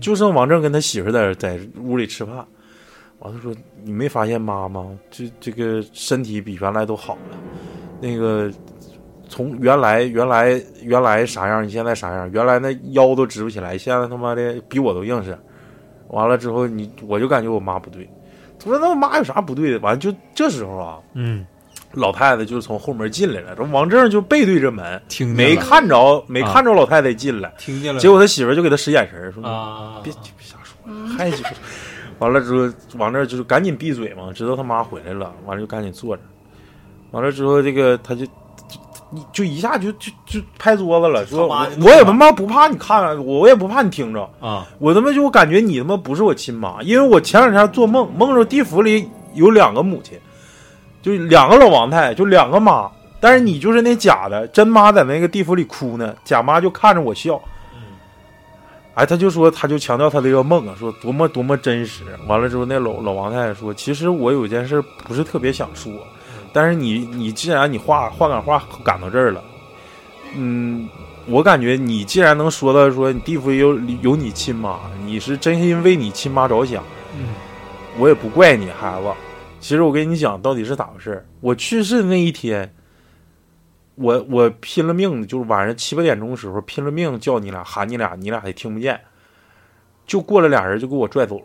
[0.00, 2.46] 就剩王正跟他媳妇在在屋里吃饭。
[3.24, 7.36] 完他说：“你没发现妈吗这这个身体比原来都好了？
[8.00, 8.52] 那个
[9.30, 12.30] 从原来原来原来啥样，你现在啥样？
[12.32, 15.34] 原来那腰都直不起来，现在他妈的比我都硬实。
[16.08, 18.06] 完了之后，你我就感觉我妈不对。
[18.58, 21.46] 他说：“那我妈有啥不对的？”完了就这时候啊，嗯，
[21.92, 27.50] 老太太就从后门进来了，这王正就背对着门，听没看着没看着老太太进来。
[27.56, 30.76] 听见了，结果他媳妇就给他使眼神说：“啊，别别瞎说，
[31.16, 31.50] 还鸡巴。
[32.24, 36.22] 完了之后，往那儿就是赶紧闭嘴嘛，知道他妈回来了，完了就赶紧坐着。
[37.10, 38.26] 完了之后，这个他就
[39.30, 50.18] 就一下就就就拍桌子了， 说我我也他妈不怕你看，我也不怕你听着，啊，我他妈就感觉你他妈不是我亲妈，因为我前两天做梦，梦着地府里有两个母亲，
[51.02, 57.38] 就两个老王太，就两个妈，但是你就是那假的，真妈在那个地府里哭呢，假妈就看着我笑。
[58.94, 62.04] 哎，他就说，他就强调他这个梦啊，说多么多么真实。
[62.28, 65.92] 完了之后，那老老王太太说，其实我有件事不是特别想说，
[66.52, 69.42] 但是你你既然你话话赶话赶到这儿了，
[70.36, 70.88] 嗯，
[71.26, 76.82] 我感觉你既然能说到说你地府有有你亲妈，你是真心为你亲妈着想，
[77.18, 77.34] 嗯，
[77.98, 79.08] 我也不怪你孩子。
[79.58, 81.26] 其实我跟你讲，到底是咋回事？
[81.40, 82.72] 我去世那一天，
[83.96, 89.00] 我我拼了命的，就是晚上七八点钟的时候拼了命叫你俩喊你俩，你俩也听不见，
[90.06, 91.44] 就过来俩人就给我拽走了。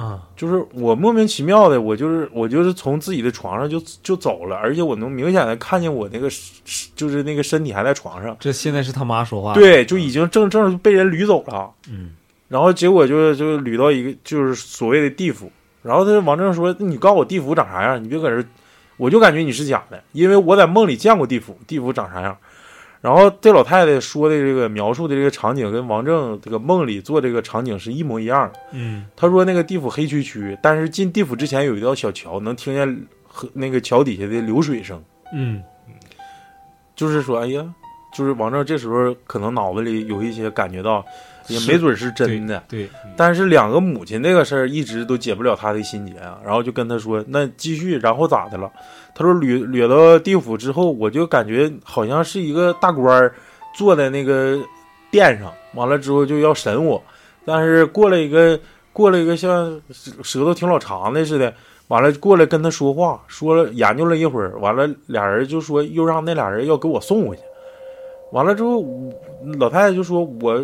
[0.00, 6.28] 啊，就是我莫名其妙的，我就是我就是从自己的床上就就走了，而且我能明显的看见我那个
[6.96, 11.70] 就是那个身体还在床上，这现在是他妈说话，，对，就已经正正被人捋走了。
[11.88, 12.10] 嗯，
[12.48, 15.48] 然后结果就就捋到一个就是所谓的地府，
[15.82, 18.02] 然后他王正说：“你告诉我地府长啥样？
[18.02, 18.44] 你别搁这儿，
[18.96, 22.36] 我就感觉你是假的，因为我在梦里见过地府，地府长啥样。”
[23.00, 28.58] 然后这老太太说的这个描述的这个场景跟王正这个梦里做这个场景是一模一样的。
[28.72, 35.02] 嗯他说那个地府黑黢黢，但是进地府之前有一条小桥，能听见河那个桥底下的流水声。
[35.34, 35.62] 嗯
[36.96, 37.74] 就是说，哎呀，
[38.14, 41.04] 就是王正这时候可能脑子里有一些感觉到，
[41.48, 42.62] 也没准是真的。
[42.68, 48.70] 对，但是两个母亲这个事儿一直都解不了他的心结啊，然后就跟他说，那继续，然后咋的了？
[49.14, 53.34] 他说捋捋到地府之后，我就感觉好像是一个大官儿
[53.74, 54.58] 坐在那个
[55.10, 57.02] 殿上，完了之后就要审我，
[57.44, 58.58] 但是过了一个
[58.92, 59.80] 过了一个像
[60.22, 61.52] 舌头挺老长的似的，
[61.88, 67.42] 完了过来跟他说话，说了研究了一会儿，完了俩人就说又让那俩人要给我送回去，
[68.34, 68.84] 完了之后
[69.60, 70.60] 老太太就说我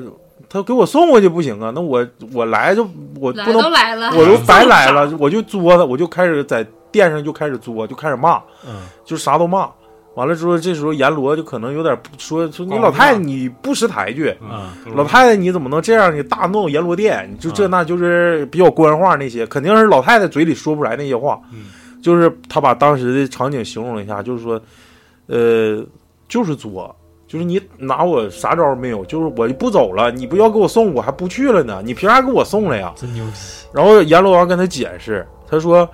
[0.48, 2.82] 他给我送过去不行啊，那我我来就
[3.20, 9.70] 我不能都来了，我都白来了，我就作他，我就开始在店上就开始作，就开始骂，嗯就啥都骂。
[10.14, 14.34] 完了之后，这时候阎罗就可能有点说说你老太太你不识抬举，
[14.96, 16.12] 老太太你怎么能这样？
[16.12, 21.40] 你大闹阎罗殿，你就这那就是比较官话那些，肯定是老太太嘴里说不出来那些话。
[21.52, 21.66] 嗯
[22.02, 24.58] 就是他把当时的场景形容了一下，就是说，
[25.26, 25.84] 呃，
[26.30, 26.96] 就是作，
[27.30, 32.92] 就是你拿我啥招没有，就是我就不走了，你不要给我送，我还不去了呢，你凭啥给我送了呀？
[32.96, 33.32] 真牛逼，
[33.72, 35.88] 然后阎罗王跟他解释，他说：“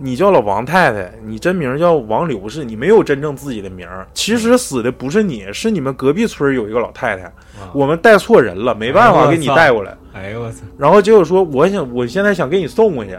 [0.00, 3.86] 你叫老王太太，你真名叫王刘氏，你没有真正自己的名。
[4.14, 7.30] 其实死的不是你，是你们隔壁村有一个老太太，
[7.74, 9.94] 我们带错人了，没办法给你带过来。
[10.14, 13.14] 哎呦我操，然后结果说，我想我现在想给你送过去，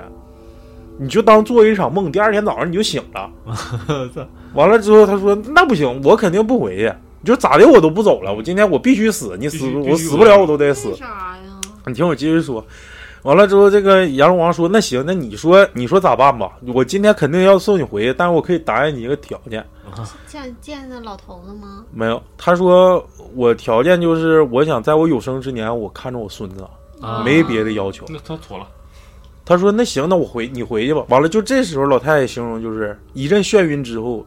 [0.98, 3.30] 你就当做一场梦，第二天早上你就醒了。
[4.56, 6.92] 完了之后，他说那不行，我肯定不回去，
[7.22, 10.96] 你就咋的我都不走了，我今天我必须死，你死我死不了我都得死。
[10.96, 11.06] 啥
[11.38, 11.60] 呀？
[11.86, 12.64] 你听我继续说，
[13.24, 16.52] 完了之后，这个阎罗王说：“那行，那你说，你说咋办吧？
[16.74, 19.66] 我今天肯定要送你回去，但是我可以答应你一个条件。
[20.28, 21.84] 见见那老头子吗？
[21.92, 23.04] 没有，他说
[23.36, 26.64] 我条件就是，我想在我有生之年，我看着我孙子，
[27.02, 28.06] 啊没别的要求。
[28.08, 28.68] 那他妥了，
[29.44, 31.04] 他说那行，那我回你回去吧。
[31.10, 34.26] 完了，就这时候老太太形容就是一阵眩晕之后，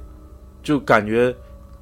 [0.62, 1.34] 就感觉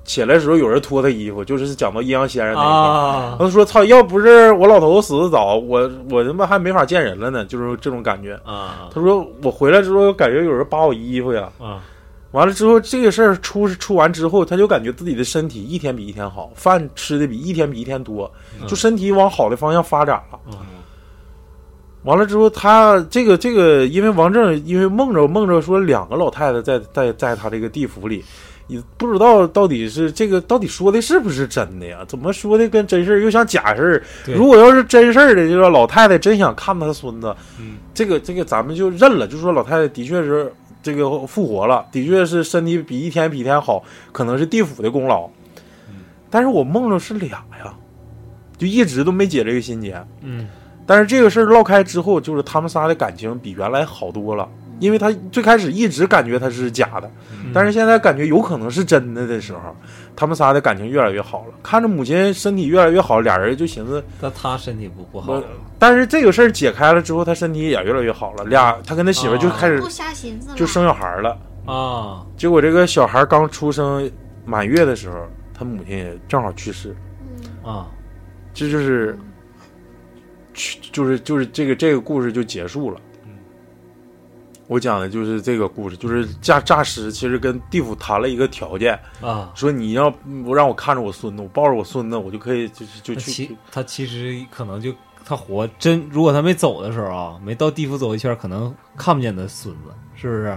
[0.04, 2.74] 起来的时候有人脱他衣服，就是讲到阴阳先生那一块儿。
[2.74, 11.48] 啊他说：“操，要不是我老头子死的早，我我他妈还没法见人了呢，就是这种感觉。”啊他说：“我回来之后感觉有人扒我衣服呀。
[11.58, 11.82] 啊
[12.32, 18.30] 完了之后，这个事儿出出完之后，他就感觉自己的身体一天比一天好，饭吃的比一天比一天多，
[18.68, 20.38] 就身体往好的方向发展了。
[20.46, 20.54] 嗯
[22.04, 28.24] 完了之后，他这个这个，因为王正因为梦着梦着说两个老太太在在在他这个地府里，
[28.70, 32.04] 也不知道到底是这个到底说的是不是真的呀？
[32.06, 34.02] 怎么说的跟真事儿又像假事儿？
[34.32, 40.52] 如果要是真事儿的，就说老太太真想看她孙子，嗯这个这个咱们就认了，就说老太太的确是
[40.82, 45.28] 这个复活了，的确是身体比一天比一天好，可能是地府的功劳。
[46.30, 47.74] 但是我梦着是俩呀，
[48.56, 50.00] 就一直都没解这个心结。
[50.22, 50.48] 嗯
[50.86, 54.48] 但是这个事儿唠开之后，就是他们仨的感情比原来好多了，
[54.80, 57.08] 因为他最开始一直感觉他是假的，
[57.54, 59.76] 但是现在感觉有可能是真的的时候，
[60.16, 61.54] 他们仨的感情越来越好了。
[61.62, 65.44] 看着母亲身体越来越好，俩人就寻思，那他身体不不好我，
[65.78, 68.44] 但是这个事儿解开了之后，他身体也越来越好了。
[68.46, 71.38] 俩他跟他媳妇就开始不瞎寻思了，就生小孩了。
[71.66, 74.10] 啊结果这个小孩刚出生
[74.44, 75.16] 满月的时候，
[75.52, 76.96] 他母亲也正好去世，
[77.62, 77.86] 啊
[78.54, 79.16] 这就是，
[80.54, 82.98] 去就是就是这个这个故事就结束了。
[84.70, 89.50] 我讲的就是这个故事，就是诈诈尸其实跟地府谈了一个条件，啊。
[89.52, 90.08] 说你要
[90.44, 94.94] 不让我看着我孙子，我抱着我孙子，我就可以就就去他其实可能就
[95.24, 100.56] 他活真，如果他没走的时候啊，没到地府走一圈，可能看不见他孙子，是不是？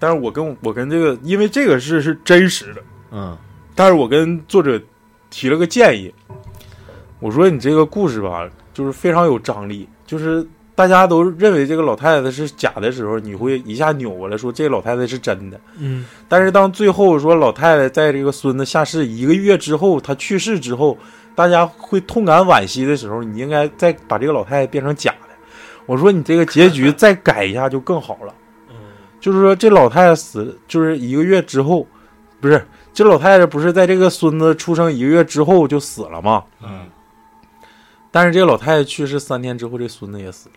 [0.00, 2.82] 但是我跟我跟这个，因为这个事是真实的，
[3.12, 3.38] 嗯
[3.76, 4.82] 但是我跟作者
[5.30, 6.12] 提了个建议，
[7.20, 10.44] 我说你这个故事吧，就是非常有张力，就是
[10.78, 15.60] 大家都认为这个老太太是假的时候，你会一下扭过来说这个老太太是真的。
[15.76, 20.96] 嗯但是当最后说老太太在这个孙子下世一个月之后，她去世之后，
[21.34, 25.34] 大家会痛感惋惜的时候，你应该再把这个老太太变成假的。
[25.84, 28.32] 我说你这个结局再改一下就更好了。
[29.18, 31.84] 就是说这老太太死就是一个月之后，
[32.40, 32.64] 不是
[32.94, 36.44] 这老太太不是在这个孙子出生一个月之后就死了吗？
[36.62, 36.86] 嗯
[38.12, 40.54] 但是这个老太太去世三天之后，这孙子也死了。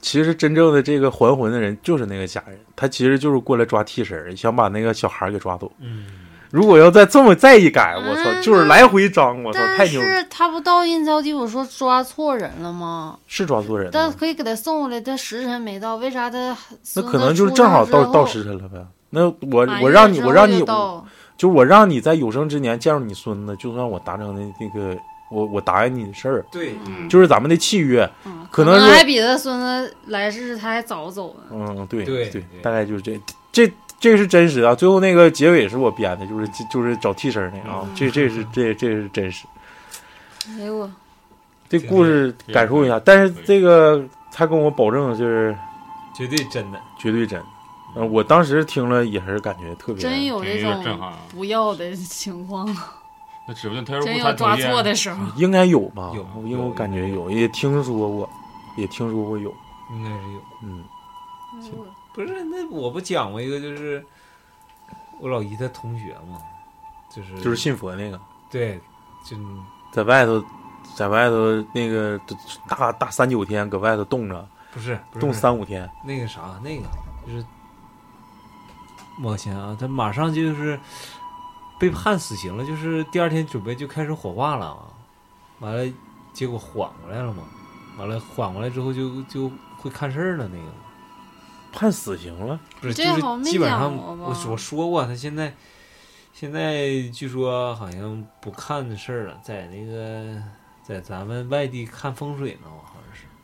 [0.00, 5.70] 其实真正的这个还魂的人就是那个假人，他其实就是过来抓替身，想把那个小孩给抓走。
[5.80, 6.06] 嗯
[6.50, 13.16] 如果要再这么再一改，我操，嗯就是来回张，我操，太但牛，是他不到阴曹地我说抓错人了吗？
[13.28, 16.56] 是抓错人了，但可以给他送回来，他时辰没到，为啥他
[16.96, 18.84] 那可能就是正好到到时辰了呗。
[19.10, 20.64] 那我我让你我让你
[21.36, 24.98] 就我让你在有生之年见着你孙子，就算我达成的那个
[25.30, 28.08] 我我答应你的事儿，对，嗯，就是咱们的契约。
[28.26, 31.44] 嗯可能是还比他孙子来世他还早走呢。
[31.52, 33.20] 嗯，对对对对，大概就是这
[33.52, 34.74] 这这是真实的啊。
[34.74, 39.46] 最后那个结尾是我编的，就是就是找替身那个啊，这这是这这是真实。
[40.58, 40.90] 哎呦我，
[41.68, 45.56] 这故事感受一下，但是这个他跟我保证就是
[46.12, 46.80] 绝对真的。
[46.98, 47.40] 绝对真。
[47.94, 50.84] 嗯，我当时听了也是感觉特别真有这种
[51.32, 52.66] 不要的情况，
[53.46, 55.26] 那指不定他要不有抓错的时候。
[55.36, 56.12] 应该有吧？
[56.14, 58.28] 有因为我感觉有，也听说过，
[58.76, 59.52] 也听说过有。
[59.90, 60.40] 应该是有。
[60.62, 60.84] 嗯，
[62.14, 64.04] 不是，那我不讲过一个，就是
[65.18, 66.38] 我老姨她同学嘛，
[67.14, 68.20] 就是就是信佛那个，
[68.50, 68.78] 对，
[69.24, 69.36] 就
[69.92, 70.44] 在外头，
[70.94, 72.20] 在外头那个
[72.68, 75.90] 大大三九天搁外头冻着，不是不是冻三五天。
[76.04, 76.84] 那个啥，那个
[77.26, 77.44] 就是
[79.22, 80.78] 我想啊，他马上就是
[81.80, 84.86] 被判死刑了，就是第二天准备就开始火化了啊，
[85.58, 85.92] 完了
[86.32, 87.42] 结果缓过来了嘛，
[87.98, 90.64] 完了缓过来之后就就会看事儿了那个。
[91.72, 95.54] 判死刑了，不是，就是基本上我我说过，他现在
[96.32, 100.42] 现在据说好像不看事儿了，在那个
[100.82, 102.68] 在咱们外地看风水呢。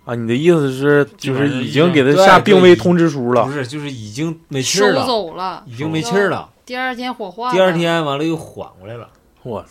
[0.07, 3.53] 啊，你的意思是就是已经给他下病危通知书了不？
[3.53, 6.49] 是，就是已经没气儿了，走了，已经没气儿了。
[6.65, 9.09] 第二天火化，第二天完了又缓过来了，
[9.43, 9.65] 我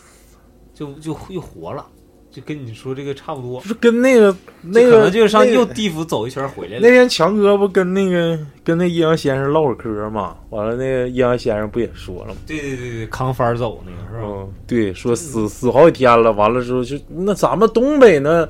[0.74, 1.84] 就就又活了，
[2.30, 3.68] 就跟你说这个差不多就。
[3.68, 6.90] 是跟那个那可能就是上那个又地府走一圈回来了那。
[6.90, 10.36] 天强哥不跟那个跟那阴阳先生唠会儿嗑嘛？
[10.50, 12.40] 完了，那个阴阳先生不也说了吗？
[12.46, 14.28] 对对对对，扛幡走那个是吧？
[14.28, 18.46] 嗯，对，说死死好几天了，完了之后就那咱们东北那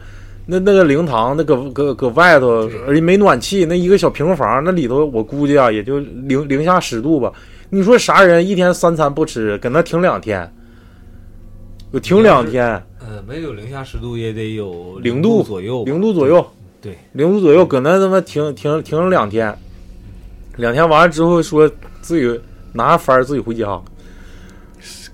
[0.48, 7.32] 那那个灵堂那搁搁搁外头，而且没暖气，那一个小平房，那里头我估计啊也就零零下十度吧。
[7.68, 10.48] 你说啥人一天三餐不吃，搁那停两天，
[11.90, 12.64] 我停两天，
[13.00, 16.46] 呃，没有零下十度也得有零度度左右，零度左右，
[16.80, 19.52] 对，零度左右，搁那他妈停停停了两天，
[20.58, 21.68] 两天完了之后说
[22.00, 22.40] 自己
[22.72, 23.66] 拿幡儿自己回家，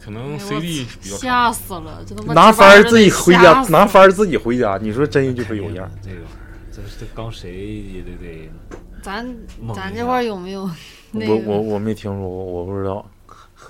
[0.05, 5.91] 可能 CD 比较吓死了，拿值班幡儿自己回家拿幡儿自己回家，你说真就是有样儿。
[6.03, 6.29] 这个玩意儿，
[6.73, 7.51] 这这刚谁
[7.95, 8.51] 也得得
[9.01, 9.37] 咱
[9.75, 10.69] 咱这块儿有没有
[11.13, 11.51] 那我个？
[11.51, 13.05] 我我没听说过，我不知道，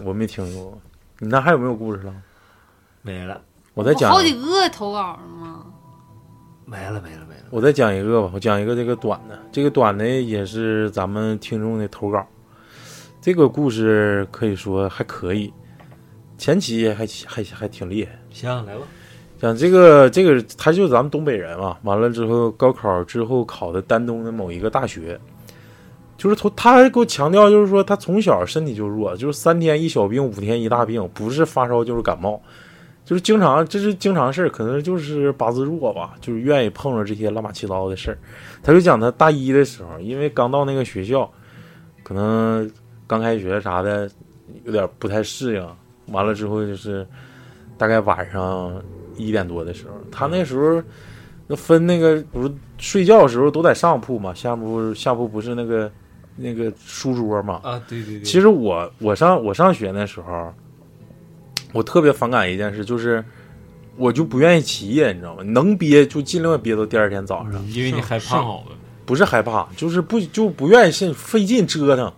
[0.05, 0.81] 我没听说过。
[1.19, 2.15] 你那还有没有故事了？
[3.03, 3.41] 没了，
[3.75, 5.67] 我再讲不好，几个投稿呢吗？
[6.65, 7.43] 没了，没了，没了。
[7.51, 8.31] 我再讲一个吧。
[8.33, 12.27] 我讲一个这个短的，这个短的也是咱们听众的投稿。
[13.21, 15.53] 这个故事可以说还可以，
[16.43, 18.19] 前期还还还挺厉害。
[18.33, 18.81] 行，来吧。
[19.41, 21.79] 讲这个这个，他就是咱们东北人嘛。
[21.85, 25.17] 完了之后，高考之后考的丹东的某一个大学，
[26.17, 32.43] 就是从他还给我强调，就是说他从小身体就弱，就是三天一小病，五天一大病，不是发烧就是感冒，
[33.05, 38.19] 就是经常这是经常事儿，可能就是八字弱吧，就是愿意碰着这些乱七八糟的事儿。
[38.65, 41.31] 他就讲他大一的时候，因为刚到那个学校，
[42.03, 42.69] 可能
[43.07, 44.11] 刚开学啥的
[44.65, 45.69] 有点不太适应，
[46.13, 47.07] 完了之后就是
[47.77, 48.81] 大概晚上
[49.17, 50.83] 一点多的时候，他那时候
[51.47, 55.91] 那分那个不是睡觉的时候都在上铺嘛，下铺下铺不是那个
[56.37, 57.61] 那个书桌嘛。
[57.63, 58.23] 啊，对对对。
[58.23, 60.53] 其实我我上我上学那时候，
[61.73, 63.25] 我特别反感一件事，就是
[63.97, 65.43] 我就不愿意起夜，你知道吗？
[65.43, 68.45] 能憋就尽量憋到第二天早上，因为你害怕，
[69.05, 72.13] 不是害怕，就是不就不愿意费费劲折腾，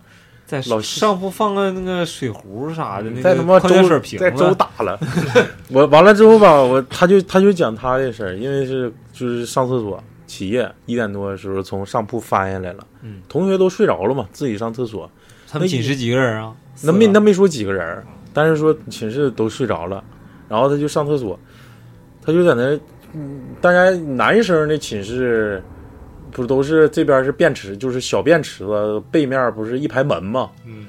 [0.45, 4.99] 在老上铺放个那个水壶啥的，那在他妈个矿泉水在周，打了。
[5.69, 15.09] 我完了之后吧，我他就他就讲他的事儿，因为是就是上厕所起夜一点多的时候从上铺翻下来了，嗯同学都睡着了嘛，自己上厕所，
[15.49, 16.53] 他们寝室几个人啊？
[16.83, 20.03] 那没那没说几个人，但是说寝室都睡着了，
[20.47, 21.39] 然后他就上厕所，
[22.21, 22.79] 他就在那，
[23.13, 25.63] 嗯，大家男生的寝室
[26.35, 30.87] 不都是这边是便池，就是小便池子，背面不是一排门吗，嗯，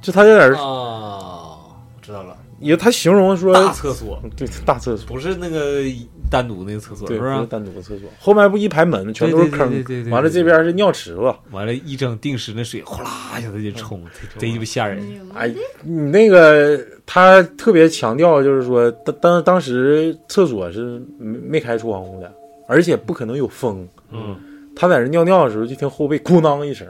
[0.00, 1.56] 就他有点儿，哦，
[1.94, 5.06] 我知道了，也他形容说，大厕所对大厕所。
[5.06, 5.82] 不是那个
[6.28, 7.46] 单独那个厕所，对，是不是？
[7.46, 10.12] 单独的厕所，后面不一排门，全都是坑对对对对。
[10.12, 14.04] 完了这边是尿池子，完了，一整定时那水哗啦一下子就冲，
[14.36, 15.00] 贼鸡巴吓人。
[15.32, 15.48] 哎，
[15.84, 22.32] 你那个他特别强调，就是说当当当时厕所是没没开窗户的，
[22.66, 23.86] 而且不可能有风。
[24.10, 24.36] 嗯，
[24.74, 26.86] 他在这尿尿的时候，就听后背咣当一声，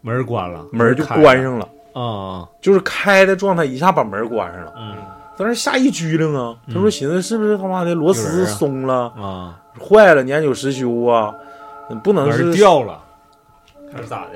[0.00, 1.42] 门关了，门就关。
[1.42, 1.68] 上了。
[1.92, 4.72] 啊，就是开的状态，一下把门关上了。
[4.76, 4.94] 嗯
[5.34, 6.54] 当时吓一激灵啊！
[6.68, 11.34] 他说：“寻思是不是他妈的螺丝松了、啊，坏了，年久失修啊？
[12.04, 13.02] 不能是掉了，
[13.90, 14.28] 还是咋的？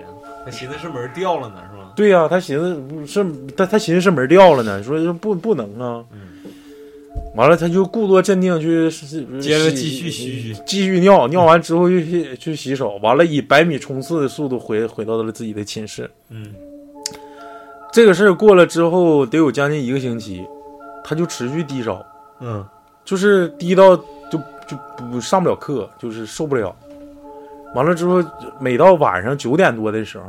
[0.44, 1.92] 他寻思是门掉了呢，是吧？
[1.94, 6.02] 对呀、他寻思是他他寻思是门掉了呢，说不不能啊。
[6.12, 6.28] 嗯
[7.34, 16.10] 完了，他就故作镇定去是接着洗继续嘘继续尿，尿完之后又去去洗手，完了以百米冲刺的速度回回到了自己的寝室。
[16.30, 16.54] 嗯。
[17.92, 20.44] 这个事儿过了之后，得有将近一个星期，
[21.04, 22.04] 他就持续低烧，
[22.40, 22.64] 嗯。
[23.04, 24.76] 就是低到就就
[25.10, 26.74] 不上不了课，就是受不了。
[27.74, 28.24] 完了之后，
[28.58, 30.24] 每到晚上九点多的时候，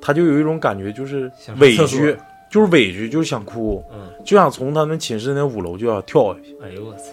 [0.00, 2.16] 他就有一种感觉，就是委屈，
[2.52, 6.54] 就是委屈，就是想哭，嗯，就想从他们寝室那五楼就要跳下去。
[6.62, 7.04] 哎呦我操，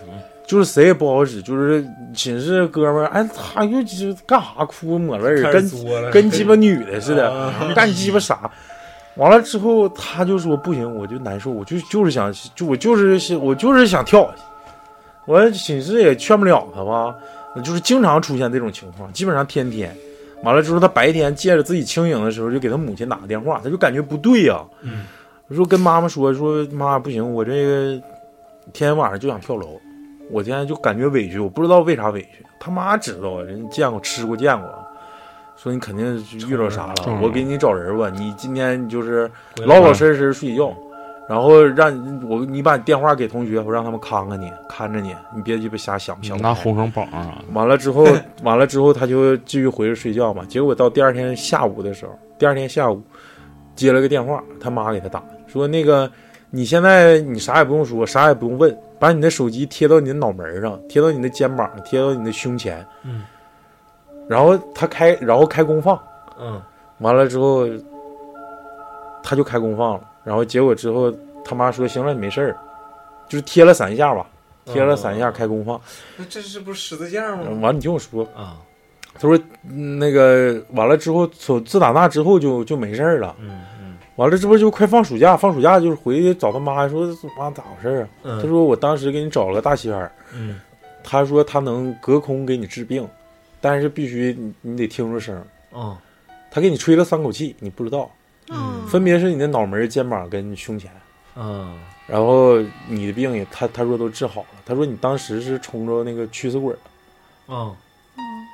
[0.46, 1.82] 就是谁也不好使，就是
[2.14, 8.52] 寝室哥们儿，哎，他又就干啥哭抹泪儿，跟跟跟鸡巴女的似的，啊干鸡巴啥？
[9.16, 14.42] 完了之后，他就说不行，我就难受，我就就是想，就我就是想，我就是想跳下去。
[15.26, 17.16] 我寝室也劝不了他吧，
[17.64, 19.96] 就是经常出现这种情况，基本上天天。
[20.42, 25.06] 完了之后，他白天借着自己清醒的时候，就给他母亲打个电话，他就感觉不对呀、嗯
[25.56, 27.92] 说跟妈妈说说妈不行，我这个
[28.72, 29.80] 天天晚上就想跳楼，
[30.30, 32.46] 我现在就感觉委屈，我不知道为啥委屈。
[32.60, 34.70] 他妈知道啊，人见过吃过见过，
[35.56, 39.30] 说你肯定遇到啥了，嗯我给你找人吧，你今天就是
[39.66, 40.74] 老老实实睡觉，
[41.28, 47.34] 然后让你我你把你电话给同学，我让他们看看你，看着你，你别鸡巴瞎想想拿红绳绑上。
[47.54, 48.06] 完了之后，
[48.44, 50.44] 完了之后他就继续回去睡觉嘛。
[50.48, 53.02] 结果到第二天下午的时候，第二天下午
[53.80, 56.12] 接了个电话，他妈给他打说那个
[56.50, 62.86] 你现在你啥也不用说，啥也不用问，把你的手机贴到你的脑门上，贴到你的肩膀上，贴到你的胸前。
[63.04, 63.24] 嗯。
[64.28, 66.00] 然后他开，然后开功放，
[66.40, 66.62] 嗯
[67.00, 67.66] 完了之后
[69.24, 70.02] 他就开功放了。
[70.24, 71.12] 然后结果之后
[71.44, 72.58] 他妈说行了，你没事儿，
[73.28, 74.28] 就是贴了三下吧，
[74.66, 75.80] 贴了三下开功放。
[76.18, 78.24] 那这是不是十字架吗完了你听我说。
[78.36, 78.58] 啊，
[79.14, 79.38] 他说
[79.70, 83.36] 嗯那个完了之后，从自打那之后就就没事儿了。
[83.40, 85.38] 嗯嗯完了，这不就快放暑假？
[85.38, 87.08] 放暑假就是回去找他妈说
[87.38, 88.10] 妈咋回事儿啊？
[88.24, 90.60] 嗯，他说我当时给你找了个大仙儿，嗯
[91.04, 93.08] 他说他能隔空给你治病，
[93.62, 95.42] 但是必须你你得听着声
[96.52, 98.12] 他给你吹了三口气，你不知道，
[98.50, 100.92] 嗯分别是你的脑门、肩膀跟胸前。
[101.36, 104.48] 嗯然后你的病也他他说都治好了。
[104.66, 106.78] 他说你当时是冲着那个驱死鬼儿
[107.46, 107.76] 哦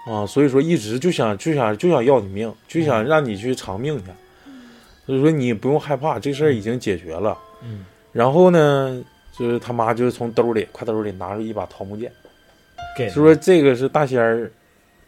[0.06, 4.06] 啊，所以说一直就想就想就想要你命，就想让你去偿命去。
[5.06, 7.38] 所以说你不用害怕，这事儿已经解决了。
[7.64, 9.04] 嗯然后呢，
[9.38, 12.10] 就是他妈就是从兜里挎兜里拿出一把桃木剑，
[12.98, 14.50] 给就说这个是大仙儿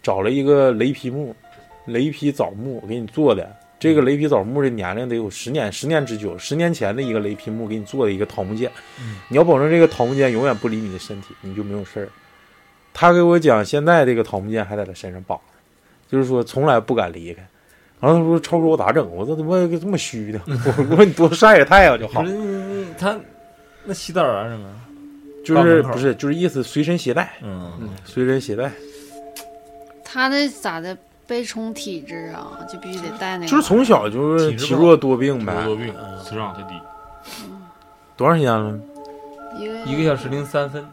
[0.03, 1.33] 找了一个雷劈木，
[1.85, 3.49] 雷劈枣木给你做的。
[3.79, 6.37] 这个雷劈枣木的年龄得有十年，十年之久。
[6.37, 8.69] 十年前的一个雷劈木给你做的一个桃木剑，
[8.99, 12.09] 嗯你要保证这个桃木剑永远不离你的身体，你就没有事儿。
[12.99, 15.43] 他给我讲，现在这个桃木剑还在他身上绑着，
[16.09, 17.47] 就是说从来不敢离开。
[17.99, 19.07] 然后他说：“超哥，我咋整？
[19.15, 20.41] 我这他妈这么虚呢？
[20.47, 22.23] 我 我说你多晒晒太阳就好
[22.97, 23.15] 他
[23.85, 24.67] 那洗澡啊什么？
[25.45, 28.71] 就是不是就是意思随身携带，嗯嗯，随身携带，
[30.03, 30.97] 他那咋的？
[31.27, 33.47] 被冲体质啊，就必须得带那个。
[33.47, 35.53] 就是从小就是体弱多病呗。
[35.65, 35.93] 多病，
[36.23, 36.69] 磁场太低。
[38.15, 38.79] 多长时间了？
[39.59, 40.83] 一个一个小时零三分。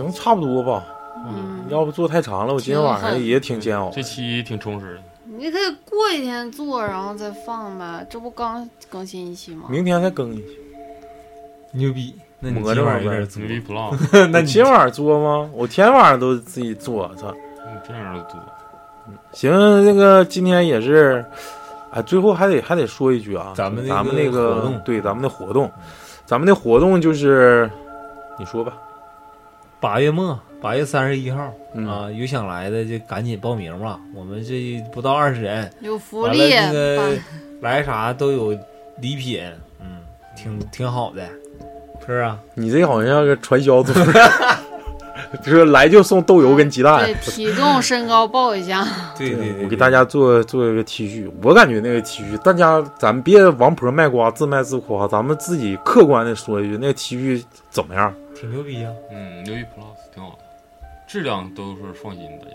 [0.00, 0.84] 行，差不多吧。
[1.26, 3.90] 嗯，要不做太长了，我今天晚上也挺煎熬。
[3.90, 5.00] 这期挺充实的，
[5.36, 8.06] 你可以过一天做，然后再放呗。
[8.08, 9.66] 这不刚更新一期吗？
[9.68, 10.58] 明天再更一期。
[11.72, 12.14] 牛逼！
[12.38, 13.96] 那你魔今晚有点足牛，逼 plus，
[14.28, 15.50] 那你你今晚上做吗？
[15.52, 17.34] 我天天晚上都自己做，操！
[17.66, 18.40] 嗯这样的多。
[19.32, 19.50] 行，
[19.84, 21.22] 那个今天也是，
[21.90, 25.70] 哎，最后还得还得说一句啊，咱们那咱们那个个活动对咱们的活动，
[26.24, 27.70] 咱们的活动就是，
[28.38, 28.72] 你说吧，
[29.80, 33.98] 八月末，八月三十一号嗯啊，有想来的就赶紧报名吧。
[34.14, 37.18] 我们这不到二十人，有福利，那个
[37.62, 38.50] 来啥都有
[39.00, 39.42] 礼品，
[39.80, 40.02] 嗯，
[40.36, 41.24] 挺挺好的，
[42.00, 42.38] 是不是啊？
[42.54, 44.12] 你这好像像个传销组织，
[45.42, 47.14] 就是来就送豆油跟鸡蛋对。
[47.22, 48.86] 体重身高报一下。
[49.16, 58.12] 对对对，我给大家做做一个 T 恤，我感觉那个 T 恤，大家咱别王婆卖瓜，自卖自夸，咱们自己客观的说一句，那个 T 恤怎么样？
[58.40, 58.90] 挺牛逼啊。
[59.12, 60.38] 嗯，牛逼 plus 挺好的，
[61.06, 62.46] 质量都是放心的。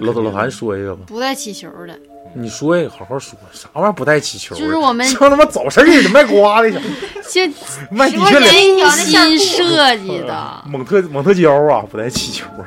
[0.00, 1.98] 老老韩说一个吧，不带起球的，
[2.34, 4.58] 你说一个，好好说，啥玩意儿不带起球啊？
[4.58, 6.80] 就是我们 像他妈早市里的卖瓜的，
[7.22, 7.52] 先
[7.90, 12.66] 卖的十块确脸钱一条的新设计的，蒙特蒙特胶啊，不带起球啊。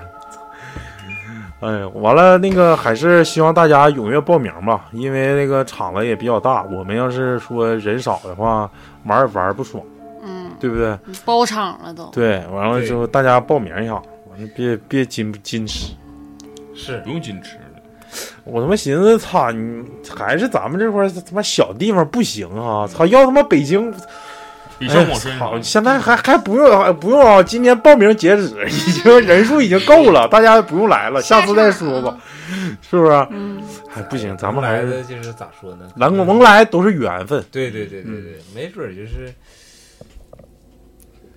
[1.61, 8.69] 哎，完了，那个还是希望大家踊跃报名吧，因为那个场子也比较大，我们要是说人少的话，
[9.05, 9.92] 玩也玩不爽，嗯，
[10.63, 10.97] 对不对？
[11.25, 12.05] 包场了都。
[12.13, 13.95] 对，完了之后大家报名一下，
[14.31, 15.91] 完了别别矜矜持。
[16.73, 17.61] 是不用矜持了。
[18.45, 19.83] 我他妈寻思，操你
[20.15, 22.87] 还是咱们这块儿他妈小地方不行啊！
[22.87, 23.91] 操，要他妈北京，
[24.79, 27.43] 比哎上广深操，现在还还不用还不用啊！
[27.43, 32.17] 今年报名截止，已经 人数已经够了，大家不用来了，下次再说吧，
[32.81, 33.11] 是不是？
[33.31, 33.61] 嗯，
[33.93, 35.89] 哎，不行，咱们还是来的就是咋说呢？
[35.97, 39.33] 来能来都是缘分，对对对对对，没准就是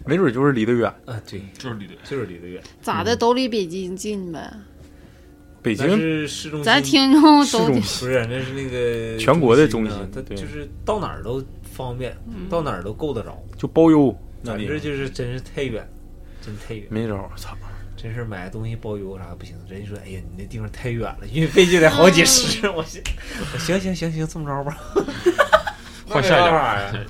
[0.06, 0.88] 没准就是离得远。
[1.04, 2.62] 啊，对，就是离得远就是离得远。
[2.80, 4.50] 咋的都离北京近呗？
[4.52, 4.60] 但
[5.62, 12.16] 北京是市中心咱听众都市中 不是，那是那个 全国的中心对它就是到哪儿都方便，
[12.48, 13.36] 到哪儿都够得着。
[13.58, 15.84] 就包邮，那里咱这就是真是太远，
[16.40, 16.86] 真太远。
[16.88, 17.56] 没招儿，操！
[17.96, 22.68] 真是买东西包邮啥不行，人家说，哎呀，你那地方太远了，运费就得好几十。
[22.68, 23.02] 我行，
[23.52, 24.76] 我行行行行，这么着吧，
[26.06, 27.06] 换下一那没办家法呀。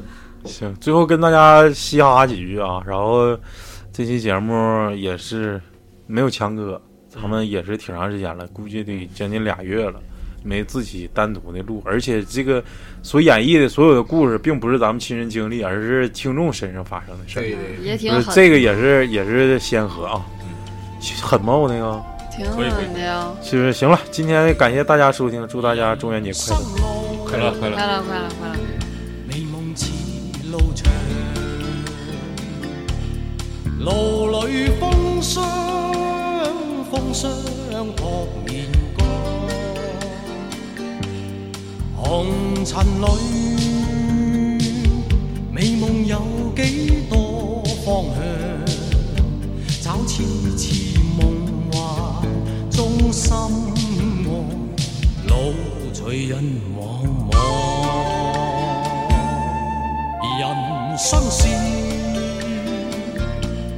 [0.47, 3.37] 行，最后跟大家嘻哈几句啊，然后
[3.93, 5.61] 这期节目也是
[6.07, 6.81] 没有强哥，
[7.15, 10.01] 他们也是挺长时间了，估计得将近俩月了，
[10.43, 12.63] 没自己单独的录，而且这个
[13.03, 17.43] 所演绎的所有的故事，并不是咱们亲身经历，而是听众身上发生的事儿。
[17.43, 20.25] 对对，也挺这个也是也是先河啊，
[21.23, 21.57] 狠吗？
[21.57, 23.33] 我那个挺狠的呀！
[23.43, 23.73] 是不是？
[23.73, 26.65] 行了，今天感谢大家收听，祝大家中元节快乐。
[27.25, 27.77] 快乐快乐。
[27.77, 28.76] 快乐快乐快乐！
[30.57, 30.91] 路长，
[33.79, 35.45] 路里风霜，
[36.91, 37.31] 风霜
[37.95, 38.65] 扑面
[38.97, 39.07] 光，
[41.95, 43.05] 红尘里
[45.53, 46.23] 美梦有
[46.57, 48.25] 几多方向？
[49.83, 50.23] 找痴
[50.57, 51.21] 痴梦
[51.71, 52.25] 幻
[52.71, 54.27] 中心爱，
[55.29, 55.53] 路
[55.93, 56.76] 随人。
[60.97, 61.47] 人生是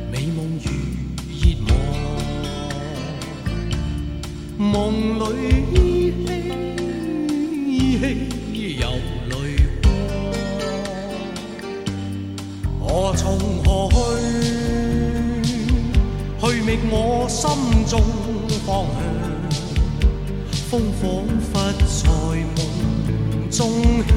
[0.09, 0.71] 美夢如
[1.35, 1.75] 熱望，
[4.61, 4.63] 夢
[5.19, 5.25] 裏
[5.75, 5.77] 依
[6.15, 6.23] 稀
[7.73, 8.07] 依稀
[8.77, 8.87] 有
[9.29, 9.33] 淚
[9.83, 9.85] 光。
[12.79, 13.27] 我從
[13.65, 13.97] 何去？
[16.41, 16.95] 去觅我
[17.29, 17.51] 心
[17.85, 17.93] 中
[18.65, 18.97] 方向。
[20.71, 21.03] 風彷
[21.51, 21.53] 彿
[22.05, 22.07] 在
[22.55, 22.57] 夢
[23.51, 23.59] 中
[24.07, 24.09] 輕